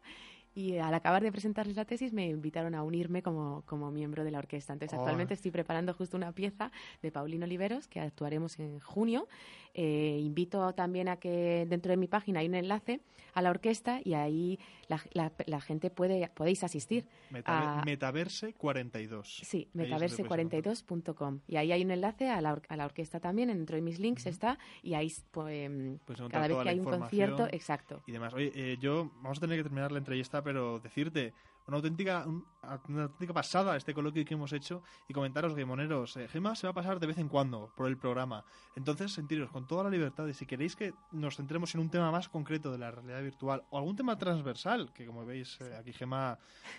Y 0.54 0.78
al 0.78 0.94
acabar 0.94 1.24
de 1.24 1.32
presentarles 1.32 1.76
la 1.78 1.86
tesis 1.86 2.12
me 2.12 2.28
invitaron 2.28 2.76
a 2.76 2.84
unirme 2.84 3.22
como, 3.24 3.64
como 3.66 3.90
miembro 3.92 4.24
de 4.26 4.32
la 4.32 4.40
orquesta. 4.40 4.74
Entonces 4.74 4.98
Oh. 4.98 5.02
actualmente 5.02 5.34
estoy 5.34 5.52
preparando 5.52 5.94
justo 5.94 6.18
una 6.18 6.32
pieza 6.34 6.72
de 7.02 7.12
Paulino 7.12 7.46
Oliveros 7.46 7.88
que 7.88 8.00
actuaremos 8.02 8.60
en 8.60 8.80
junio. 8.80 9.28
Eh, 9.74 10.20
invito 10.22 10.74
también 10.74 11.08
a 11.08 11.16
que 11.16 11.66
dentro 11.70 11.92
de 11.92 11.98
mi 11.98 12.08
página 12.08 12.42
hay 12.42 12.48
un 12.50 12.56
enlace 12.56 13.00
a 13.34 13.42
la 13.42 13.50
orquesta 13.52 14.02
y 14.04 14.14
ahí 14.16 14.60
la, 14.90 15.02
la- 15.14 15.32
la 15.46 15.62
gente 15.62 15.90
puede 15.90 16.28
podéis 16.36 16.66
asistir. 16.66 17.08
Metaver- 17.32 17.80
a- 17.82 17.84
Metaverse 17.86 18.54
42. 18.56 19.40
Sí, 19.46 19.58
Ahí 19.58 19.64
es 19.64 19.90
donde 19.90 19.96
podéis 19.96 20.20
metaverse42.com. 20.20 21.40
Y 21.48 21.56
ahí 21.56 21.72
hay 21.72 21.84
un 21.86 21.92
enlace 21.92 22.30
a 22.30 22.42
la, 22.42 22.52
or- 22.52 22.64
a 22.68 22.76
la 22.76 22.84
orquesta 22.86 23.22
también, 23.22 23.48
dentro 23.48 23.78
de 23.78 23.82
mis 23.82 24.00
links 24.00 24.26
está, 24.26 24.60
y 24.84 24.94
ahí 24.96 25.10
pues, 25.32 25.70
encontrar 25.70 26.30
cada 26.30 26.48
vez 26.50 26.58
que 26.64 26.70
hay 26.70 26.80
un 26.80 26.86
concierto, 26.86 27.48
exacto. 27.52 28.02
y 28.06 28.12
demás. 28.12 28.34
Oye, 28.34 28.52
eh, 28.54 28.78
yo 28.82 29.10
vamos 29.22 29.38
a 29.38 29.42
tener 29.42 29.58
que 29.58 29.64
terminar 29.64 29.94
la 29.94 30.00
entrevista, 30.00 30.41
pero 30.44 30.80
decirte 30.80 31.34
una 31.72 31.78
auténtica, 31.78 32.26
un- 32.28 32.46
una 32.90 33.04
auténtica 33.04 33.34
pasada 33.34 33.76
este 33.76 33.94
coloquio 33.94 34.24
que 34.24 34.34
hemos 34.36 34.54
hecho 34.54 34.84
y 35.08 35.14
comentaros, 35.14 35.56
gamoneros, 35.56 36.16
eh, 36.18 36.28
Gema 36.28 36.56
se 36.56 36.68
va 36.68 36.72
a 36.72 36.74
pasar 36.74 37.00
de 37.00 37.08
vez 37.08 37.18
en 37.18 37.28
cuando 37.28 37.72
por 37.76 37.88
el 37.88 37.98
programa. 37.98 38.44
Entonces, 38.76 39.12
sentiros 39.14 39.50
con 39.50 39.66
toda 39.68 39.84
la 39.86 39.90
libertad 39.90 40.26
de 40.26 40.34
si 40.34 40.46
queréis 40.46 40.76
que 40.76 40.94
nos 41.12 41.38
centremos 41.38 41.74
en 41.74 41.82
un 41.82 41.90
tema 41.90 42.12
más 42.12 42.30
concreto 42.30 42.72
de 42.72 42.78
la 42.78 42.92
realidad 42.92 43.22
virtual 43.24 43.64
o 43.72 43.78
algún 43.78 43.96
tema 43.96 44.18
transversal, 44.18 44.92
que 44.94 45.06
como 45.06 45.26
veis 45.26 45.58
eh, 45.62 45.76
aquí 45.76 45.92
Gema, 45.94 46.38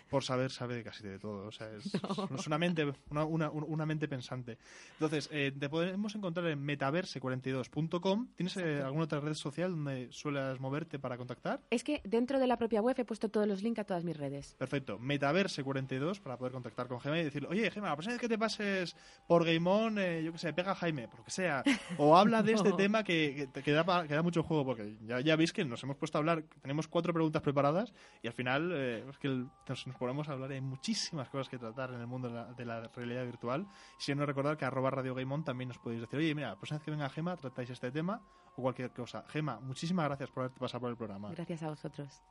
por 0.09 0.23
saber, 0.23 0.51
sabe 0.51 0.77
de 0.77 0.85
casi 0.85 1.03
de 1.03 1.19
todo. 1.19 1.47
O 1.49 1.53
sea, 1.53 1.69
es, 1.77 1.93
es 1.95 2.47
una 2.47 2.59
mente 2.59 2.93
una, 3.11 3.25
una- 3.25 3.51
una 3.51 3.87
mente 3.87 4.07
pensante. 4.09 4.59
Entonces, 4.95 5.29
eh, 5.33 5.53
te 5.59 5.69
podemos 5.69 6.15
encontrar 6.15 6.47
en 6.49 6.65
metaverse42.com. 6.65 8.29
¿Tienes 8.37 8.57
eh, 8.57 8.83
alguna 8.83 9.05
otra 9.05 9.21
red 9.21 9.35
social 9.35 9.71
donde 9.73 10.09
suelas 10.13 10.61
moverte 10.61 10.99
para 10.99 11.17
contactar? 11.17 11.61
Es 11.71 11.83
que 11.85 12.01
dentro 12.05 12.39
de 12.39 12.47
la 12.47 12.57
propia 12.57 12.81
web 12.83 12.95
he 12.99 13.05
puesto 13.05 13.29
todos 13.29 13.47
los 13.47 13.63
links 13.63 13.81
a 13.81 13.85
todas 13.85 14.05
mis 14.05 14.17
redes. 14.17 14.55
Perfecto. 14.59 14.82
Metaverse42 14.99 16.21
para 16.21 16.37
poder 16.37 16.53
contactar 16.53 16.89
con 16.89 17.01
Gema 17.01 17.19
y 17.19 17.25
decirle, 17.25 17.49
oye, 17.49 17.71
Gema, 17.71 17.89
la 17.89 17.97
próxima 17.97 18.13
vez 18.15 18.21
que 18.21 18.29
te 18.29 18.39
pases 18.39 18.97
por 19.27 19.45
Game 19.45 19.69
On, 19.69 19.99
eh, 19.99 20.23
yo 20.23 20.33
que 20.33 20.39
sé, 20.39 20.53
pega 20.53 20.73
a 20.73 20.75
Jaime, 20.75 21.09
por 21.09 21.21
lo 21.21 21.25
que 21.25 21.31
sea, 21.31 21.63
o 21.99 22.17
habla 22.17 22.43
de 22.43 22.53
este 22.53 22.71
No. 22.71 22.77
tema 22.83 23.05
que, 23.05 23.49
que, 23.53 23.63
que 23.63 23.73
da, 23.73 24.07
que 24.07 24.15
da 24.15 24.23
mucho 24.23 24.43
juego, 24.43 24.65
porque 24.65 24.97
ya, 25.03 25.21
ya 25.21 25.37
veis 25.37 25.53
que 25.53 25.65
nos 25.65 25.83
hemos 25.83 25.97
puesto 25.97 26.19
a 26.19 26.21
hablar, 26.21 26.43
tenemos 26.61 26.89
cuatro 26.89 27.13
preguntas 27.13 27.43
preparadas 27.43 27.93
y 28.23 28.27
al 28.27 28.33
final 28.35 28.71
eh, 28.75 29.05
es 29.09 29.19
que 29.19 29.29
el- 29.29 29.49
nos, 29.69 29.87
nos 29.87 29.97
ponemos 29.97 30.29
a 30.29 30.33
hablar 30.33 30.51
hay 30.53 30.61
muchísimas 30.61 31.29
cosas 31.29 31.49
que 31.49 31.59
tratar 31.59 31.93
en 31.95 32.01
el 32.01 32.07
mundo 32.07 32.29
de 32.29 32.35
la, 32.35 32.53
de 32.53 32.65
la 32.65 32.81
realidad 32.95 33.25
virtual. 33.25 33.67
Si 33.99 34.15
no 34.15 34.27
recordar 34.27 34.57
que 34.57 34.65
arroba 34.65 34.91
Radio 34.91 35.15
Game 35.15 35.33
On 35.35 35.45
también 35.45 35.69
nos 35.69 35.79
podéis 35.79 36.01
decir, 36.03 36.19
oye, 36.19 36.35
mira, 36.35 36.49
la 36.51 36.57
próxima 36.57 36.79
vez 36.79 36.85
que 36.85 36.91
venga 36.91 37.09
Gema 37.09 37.37
tratáis 37.37 37.71
este 37.71 37.91
tema 37.91 38.21
o 38.57 38.63
cualquier 38.63 38.91
cosa. 38.93 39.25
Gema, 39.29 39.61
muchísimas 39.61 40.05
gracias 40.07 40.31
por 40.31 40.43
haberte 40.43 40.61
pasado 40.61 40.81
por 40.83 40.91
el 40.91 40.97
programa. 40.97 41.31
Gracias 41.31 41.63
a 41.63 41.69
vosotros. 41.71 42.23